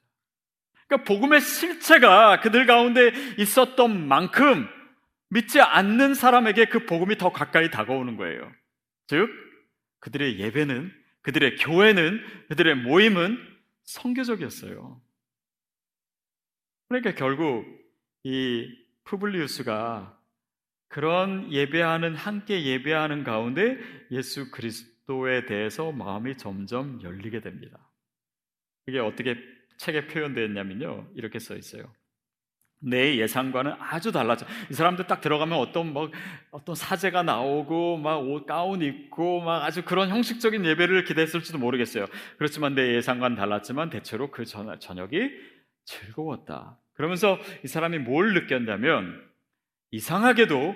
그러니까 0.87 1.05
복음의 1.05 1.41
실체가 1.41 2.39
그들 2.39 2.65
가운데 2.65 3.11
있었던 3.37 4.07
만큼 4.07 4.65
믿지 5.29 5.59
않는 5.59 6.13
사람에게 6.13 6.67
그 6.67 6.85
복음이 6.85 7.17
더 7.17 7.33
가까이 7.33 7.69
다가오는 7.69 8.15
거예요. 8.15 8.49
즉, 9.07 9.29
그들의 9.99 10.39
예배는, 10.39 10.93
그들의 11.23 11.57
교회는, 11.57 12.21
그들의 12.47 12.75
모임은 12.75 13.37
성교적이었어요. 13.83 15.01
그러니까 16.87 17.15
결국 17.15 17.65
이 18.23 18.65
푸블리우스가 19.03 20.16
그런 20.89 21.51
예배하는, 21.51 22.15
함께 22.15 22.63
예배하는 22.63 23.23
가운데 23.23 23.77
예수 24.11 24.51
그리스도에 24.51 25.45
대해서 25.45 25.91
마음이 25.91 26.37
점점 26.37 27.01
열리게 27.03 27.41
됩니다. 27.41 27.77
이게 28.87 28.99
어떻게 28.99 29.35
책에 29.77 30.07
표현되어 30.07 30.45
있냐면요. 30.45 31.07
이렇게 31.15 31.39
써 31.39 31.55
있어요. 31.55 31.93
내 32.79 33.17
예상과는 33.17 33.73
아주 33.79 34.11
달라져. 34.11 34.45
이 34.69 34.73
사람들 34.73 35.07
딱 35.07 35.19
들어가면 35.21 35.57
어떤 35.57 35.93
뭐 35.93 36.11
어떤 36.51 36.75
사제가 36.75 37.23
나오고 37.23 37.97
막 37.97 38.19
옷 38.19 38.45
가운 38.45 38.81
입고 38.81 39.41
막 39.41 39.63
아주 39.63 39.83
그런 39.83 40.09
형식적인 40.09 40.63
예배를 40.63 41.03
기대했을지도 41.05 41.57
모르겠어요. 41.57 42.05
그렇지만 42.37 42.75
내 42.75 42.95
예상과는 42.95 43.35
달랐지만 43.35 43.89
대체로 43.89 44.29
그 44.29 44.45
저녁이 44.45 45.31
즐거웠다. 45.85 46.79
그러면서 46.93 47.39
이 47.63 47.67
사람이 47.67 47.99
뭘 47.99 48.33
느꼈냐면 48.33 49.27
이상하게도 49.91 50.75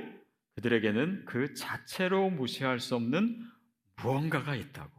그들에게는 0.55 1.25
그 1.25 1.53
자체로 1.53 2.29
무시할 2.29 2.79
수 2.79 2.95
없는 2.95 3.49
무언가가 3.97 4.55
있다고. 4.55 4.91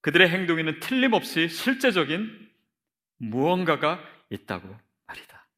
그들의 0.00 0.28
행동에는 0.28 0.80
틀림없이 0.80 1.48
실제적인 1.48 2.50
무언가가 3.16 4.02
있다고 4.30 4.76
말이다. 5.06 5.48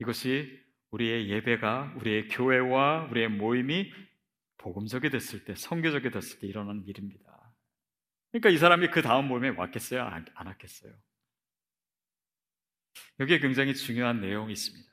이것이 0.00 0.60
우리의 0.90 1.28
예배가 1.28 1.94
우리의 1.96 2.28
교회와 2.28 3.08
우리의 3.10 3.28
모임이 3.28 3.92
복음적이 4.58 5.10
됐을 5.10 5.44
때, 5.44 5.54
성교적이 5.54 6.10
됐을 6.10 6.38
때 6.38 6.46
일어나는 6.46 6.84
일입니다. 6.86 7.52
그러니까 8.32 8.50
이 8.50 8.58
사람이 8.58 8.88
그 8.88 9.02
다음 9.02 9.28
모임에 9.28 9.50
왔겠어요? 9.50 10.02
안, 10.02 10.24
안 10.34 10.46
왔겠어요? 10.46 10.92
여기에 13.20 13.38
굉장히 13.38 13.74
중요한 13.74 14.20
내용이 14.20 14.52
있습니다. 14.52 14.84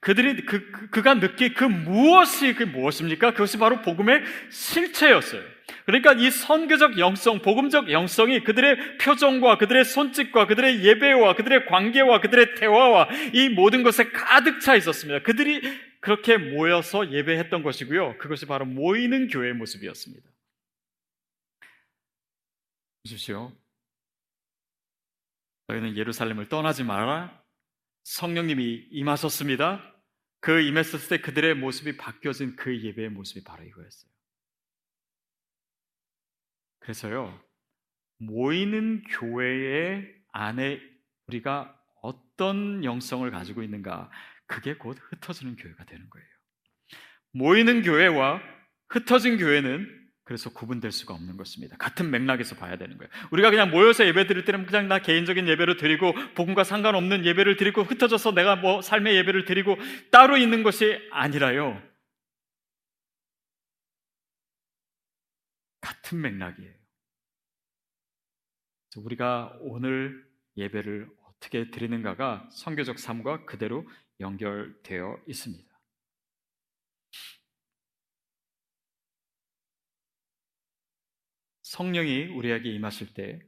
그들이 0.00 0.44
그, 0.44 0.70
그 0.72 0.90
그가 0.90 1.14
느끼 1.14 1.54
그 1.54 1.64
무엇이 1.64 2.54
그 2.54 2.64
무엇입니까? 2.64 3.32
그것이 3.32 3.56
바로 3.56 3.80
복음의 3.82 4.22
실체였어요. 4.50 5.42
그러니까 5.86 6.12
이 6.12 6.30
선교적 6.30 6.98
영성, 6.98 7.40
복음적 7.40 7.90
영성이 7.90 8.42
그들의 8.42 8.98
표정과 8.98 9.58
그들의 9.58 9.84
손짓과 9.84 10.46
그들의 10.46 10.84
예배와 10.84 11.34
그들의 11.34 11.66
관계와 11.66 12.20
그들의 12.20 12.56
대화와 12.56 13.08
이 13.32 13.48
모든 13.48 13.82
것에 13.82 14.10
가득 14.10 14.60
차 14.60 14.74
있었습니다. 14.74 15.22
그들이 15.22 15.62
그렇게 16.00 16.36
모여서 16.36 17.10
예배했던 17.12 17.62
것이고요. 17.62 18.18
그것이 18.18 18.46
바로 18.46 18.64
모이는 18.64 19.28
교회의 19.28 19.54
모습이었습니다. 19.54 20.28
보십시오. 23.04 23.52
너희는 25.72 25.96
예루살렘을 25.96 26.48
떠나지 26.48 26.84
마라. 26.84 27.42
성령님이 28.04 28.88
임하셨습니다. 28.90 29.82
그 30.40 30.60
임했을 30.60 31.08
때 31.08 31.20
그들의 31.22 31.54
모습이 31.54 31.96
바뀌어진 31.96 32.56
그 32.56 32.78
예배의 32.82 33.10
모습이 33.10 33.44
바로 33.44 33.64
이거였어요. 33.64 34.10
그래서요, 36.80 37.40
모이는 38.18 39.04
교회의 39.04 40.12
안에 40.32 40.80
우리가 41.28 41.78
어떤 42.02 42.84
영성을 42.84 43.30
가지고 43.30 43.62
있는가, 43.62 44.10
그게 44.46 44.74
곧 44.74 44.98
흩어지는 45.00 45.56
교회가 45.56 45.84
되는 45.84 46.10
거예요. 46.10 46.26
모이는 47.32 47.82
교회와 47.82 48.42
흩어진 48.88 49.38
교회는 49.38 50.01
그래서 50.24 50.50
구분될 50.50 50.92
수가 50.92 51.14
없는 51.14 51.36
것입니다. 51.36 51.76
같은 51.76 52.10
맥락에서 52.10 52.54
봐야 52.54 52.76
되는 52.76 52.96
거예요. 52.96 53.10
우리가 53.32 53.50
그냥 53.50 53.70
모여서 53.70 54.06
예배 54.06 54.26
드릴 54.26 54.44
때는 54.44 54.66
그냥 54.66 54.88
나 54.88 55.00
개인적인 55.00 55.48
예배를 55.48 55.76
드리고 55.76 56.12
복음과 56.34 56.64
상관없는 56.64 57.24
예배를 57.24 57.56
드리고 57.56 57.82
흩어져서 57.82 58.32
내가 58.32 58.56
뭐 58.56 58.82
삶의 58.82 59.16
예배를 59.16 59.44
드리고 59.44 59.76
따로 60.10 60.36
있는 60.36 60.62
것이 60.62 60.96
아니라요. 61.10 61.82
같은 65.80 66.20
맥락이에요. 66.20 66.72
우리가 68.96 69.56
오늘 69.60 70.24
예배를 70.56 71.08
어떻게 71.26 71.70
드리는가가 71.70 72.48
성교적 72.52 72.98
삶과 72.98 73.46
그대로 73.46 73.84
연결되어 74.20 75.18
있습니다. 75.26 75.71
성령이 81.72 82.26
우리에게 82.26 82.70
임하실 82.70 83.14
때 83.14 83.40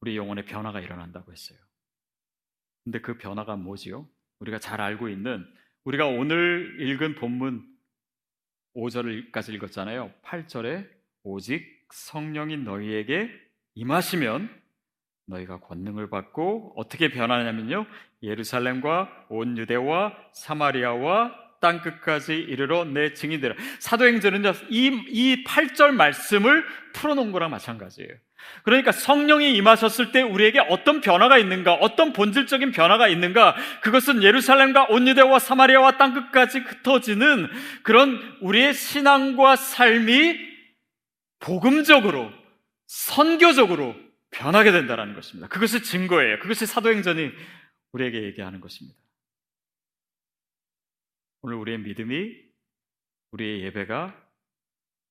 우리 0.00 0.18
영혼의 0.18 0.44
변화가 0.44 0.80
일어난다고 0.80 1.32
했어요. 1.32 1.58
근데 2.84 3.00
그 3.00 3.16
변화가 3.16 3.56
뭐지요? 3.56 4.06
우리가 4.40 4.58
잘 4.58 4.82
알고 4.82 5.08
있는 5.08 5.46
우리가 5.84 6.06
오늘 6.06 6.76
읽은 6.78 7.14
본문 7.14 7.66
5절까지 8.76 9.54
읽었잖아요. 9.54 10.12
8절에 10.22 10.86
오직 11.22 11.88
성령이 11.90 12.58
너희에게 12.58 13.30
임하시면 13.76 14.62
너희가 15.24 15.60
권능을 15.60 16.10
받고 16.10 16.74
어떻게 16.76 17.08
변하냐면요. 17.10 17.86
예루살렘과 18.22 19.26
온 19.30 19.56
유대와 19.56 20.14
사마리아와 20.34 21.34
땅 21.62 21.80
끝까지 21.80 22.34
이르러 22.34 22.84
내 22.84 23.14
증인되라. 23.14 23.54
사도행전은 23.78 24.42
이, 24.68 24.90
이 25.08 25.44
8절 25.44 25.92
말씀을 25.92 26.64
풀어놓은 26.92 27.30
거랑 27.30 27.52
마찬가지예요. 27.52 28.10
그러니까 28.64 28.90
성령이 28.90 29.54
임하셨을 29.54 30.10
때 30.10 30.22
우리에게 30.22 30.58
어떤 30.68 31.00
변화가 31.00 31.38
있는가, 31.38 31.74
어떤 31.74 32.12
본질적인 32.12 32.72
변화가 32.72 33.06
있는가, 33.06 33.54
그것은 33.80 34.24
예루살렘과 34.24 34.86
온 34.90 35.06
유대와 35.06 35.38
사마리아와 35.38 35.96
땅 35.98 36.12
끝까지 36.14 36.58
흩어지는 36.58 37.48
그런 37.84 38.20
우리의 38.40 38.74
신앙과 38.74 39.54
삶이 39.54 40.36
복음적으로, 41.38 42.32
선교적으로 42.88 43.94
변하게 44.32 44.72
된다는 44.72 45.14
것입니다. 45.14 45.46
그것이 45.46 45.84
증거예요. 45.84 46.40
그것이 46.40 46.66
사도행전이 46.66 47.30
우리에게 47.92 48.24
얘기하는 48.24 48.60
것입니다. 48.60 49.01
오늘 51.44 51.56
우리의 51.56 51.78
믿음이 51.78 52.36
우리의 53.32 53.62
예배가 53.62 54.16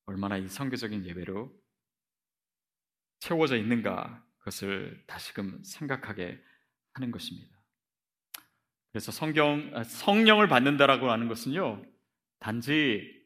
얼마나 0.05 0.37
이 0.37 0.47
성교적인 0.47 1.05
예배로 1.05 1.51
채워져 3.19 3.57
있는가 3.57 4.25
그것을 4.39 5.03
다시금 5.07 5.61
생각하게 5.63 6.41
하는 6.93 7.11
것입니다. 7.11 7.61
그래서 8.91 9.11
성경 9.11 9.71
아, 9.75 9.83
성령을 9.83 10.47
받는다라고 10.47 11.11
하는 11.11 11.27
것은요 11.27 11.83
단지 12.39 13.21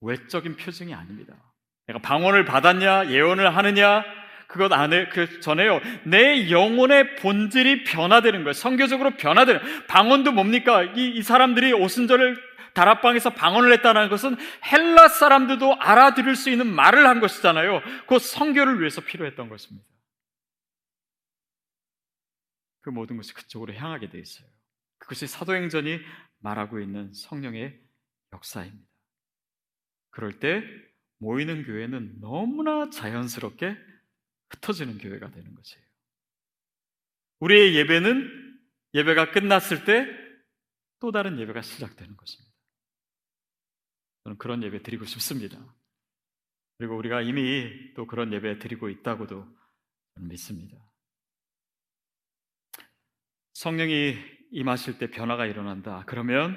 외적인 0.00 0.56
표징이 0.56 0.92
아닙니다. 0.92 1.34
내가 1.86 2.00
방언을 2.00 2.44
받았냐 2.44 3.10
예언을 3.10 3.56
하느냐 3.56 4.04
그것 4.52 4.70
안에 4.72 5.08
그 5.08 5.40
전에요 5.40 5.80
내 6.04 6.50
영혼의 6.50 7.16
본질이 7.16 7.84
변화되는 7.84 8.44
거예요. 8.44 8.52
성교적으로 8.52 9.16
변화되는 9.16 9.86
방언도 9.86 10.32
뭡니까? 10.32 10.82
이, 10.82 11.08
이 11.16 11.22
사람들이 11.22 11.72
오순절을 11.72 12.52
다락방에서 12.74 13.30
방언을 13.30 13.72
했다는 13.72 14.08
것은 14.08 14.36
헬라 14.70 15.08
사람들도 15.08 15.74
알아들을 15.80 16.36
수 16.36 16.50
있는 16.50 16.66
말을 16.72 17.06
한 17.06 17.20
것이잖아요. 17.20 17.82
그 18.06 18.18
성교를 18.18 18.80
위해서 18.80 19.00
필요했던 19.00 19.48
것입니다. 19.48 19.86
그 22.82 22.90
모든 22.90 23.16
것이 23.16 23.32
그쪽으로 23.34 23.74
향하게 23.74 24.10
돼 24.10 24.18
있어요. 24.18 24.46
그것이 24.98 25.26
사도행전이 25.26 26.00
말하고 26.40 26.80
있는 26.80 27.12
성령의 27.14 27.78
역사입니다. 28.32 28.84
그럴 30.10 30.38
때 30.38 30.62
모이는 31.18 31.64
교회는 31.64 32.20
너무나 32.20 32.90
자연스럽게 32.90 33.76
흩어지는 34.54 34.98
교회가 34.98 35.30
되는 35.30 35.54
것이에요. 35.54 35.84
우리의 37.40 37.74
예배는 37.76 38.60
예배가 38.94 39.32
끝났을 39.32 39.84
때 39.84 40.22
또 41.02 41.10
다른 41.10 41.36
예배가 41.36 41.62
시작되는 41.62 42.16
것입니다. 42.16 42.56
저는 44.22 44.38
그런 44.38 44.62
예배 44.62 44.84
드리고 44.84 45.04
싶습니다. 45.04 45.58
그리고 46.78 46.96
우리가 46.96 47.22
이미 47.22 47.92
또 47.94 48.06
그런 48.06 48.32
예배 48.32 48.60
드리고 48.60 48.88
있다고도 48.88 49.44
믿습니다. 50.20 50.78
성령이 53.54 54.14
임하실 54.52 54.98
때 54.98 55.10
변화가 55.10 55.46
일어난다. 55.46 56.04
그러면 56.06 56.56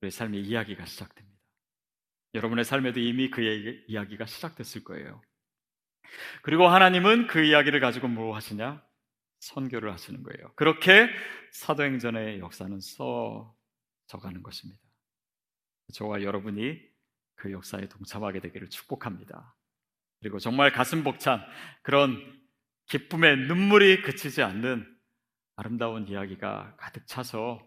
우리의 0.00 0.12
삶의 0.12 0.42
이야기가 0.42 0.84
시작됩니다. 0.84 1.36
여러분의 2.34 2.64
삶에도 2.64 3.00
이미 3.00 3.28
그 3.28 3.42
이야기가 3.88 4.26
시작됐을 4.26 4.84
거예요. 4.84 5.20
그리고 6.42 6.68
하나님은 6.68 7.26
그 7.26 7.42
이야기를 7.42 7.80
가지고 7.80 8.08
뭐 8.08 8.34
하시냐? 8.34 8.82
선교를 9.40 9.92
하시는 9.92 10.22
거예요. 10.22 10.52
그렇게 10.54 11.08
사도행전의 11.52 12.40
역사는 12.40 12.80
써져 12.80 14.18
가는 14.20 14.42
것입니다. 14.42 14.80
저와 15.94 16.22
여러분이 16.22 16.78
그 17.36 17.52
역사에 17.52 17.88
동참하게 17.88 18.40
되기를 18.40 18.68
축복합니다. 18.68 19.56
그리고 20.20 20.38
정말 20.38 20.70
가슴 20.72 21.02
벅찬 21.02 21.42
그런 21.82 22.20
기쁨의 22.86 23.38
눈물이 23.48 24.02
그치지 24.02 24.42
않는 24.42 24.86
아름다운 25.56 26.06
이야기가 26.06 26.76
가득 26.76 27.06
차서 27.06 27.66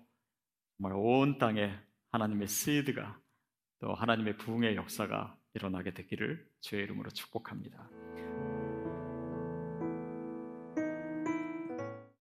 정말 0.78 0.94
온 0.96 1.38
땅에 1.38 1.76
하나님의 2.12 2.48
시드가 2.48 3.20
또 3.80 3.94
하나님의 3.94 4.38
부흥의 4.38 4.76
역사가 4.76 5.38
일어나게 5.54 5.94
되기를 5.94 6.46
주의 6.62 6.84
이름으로 6.84 7.10
축복합니다. 7.12 7.90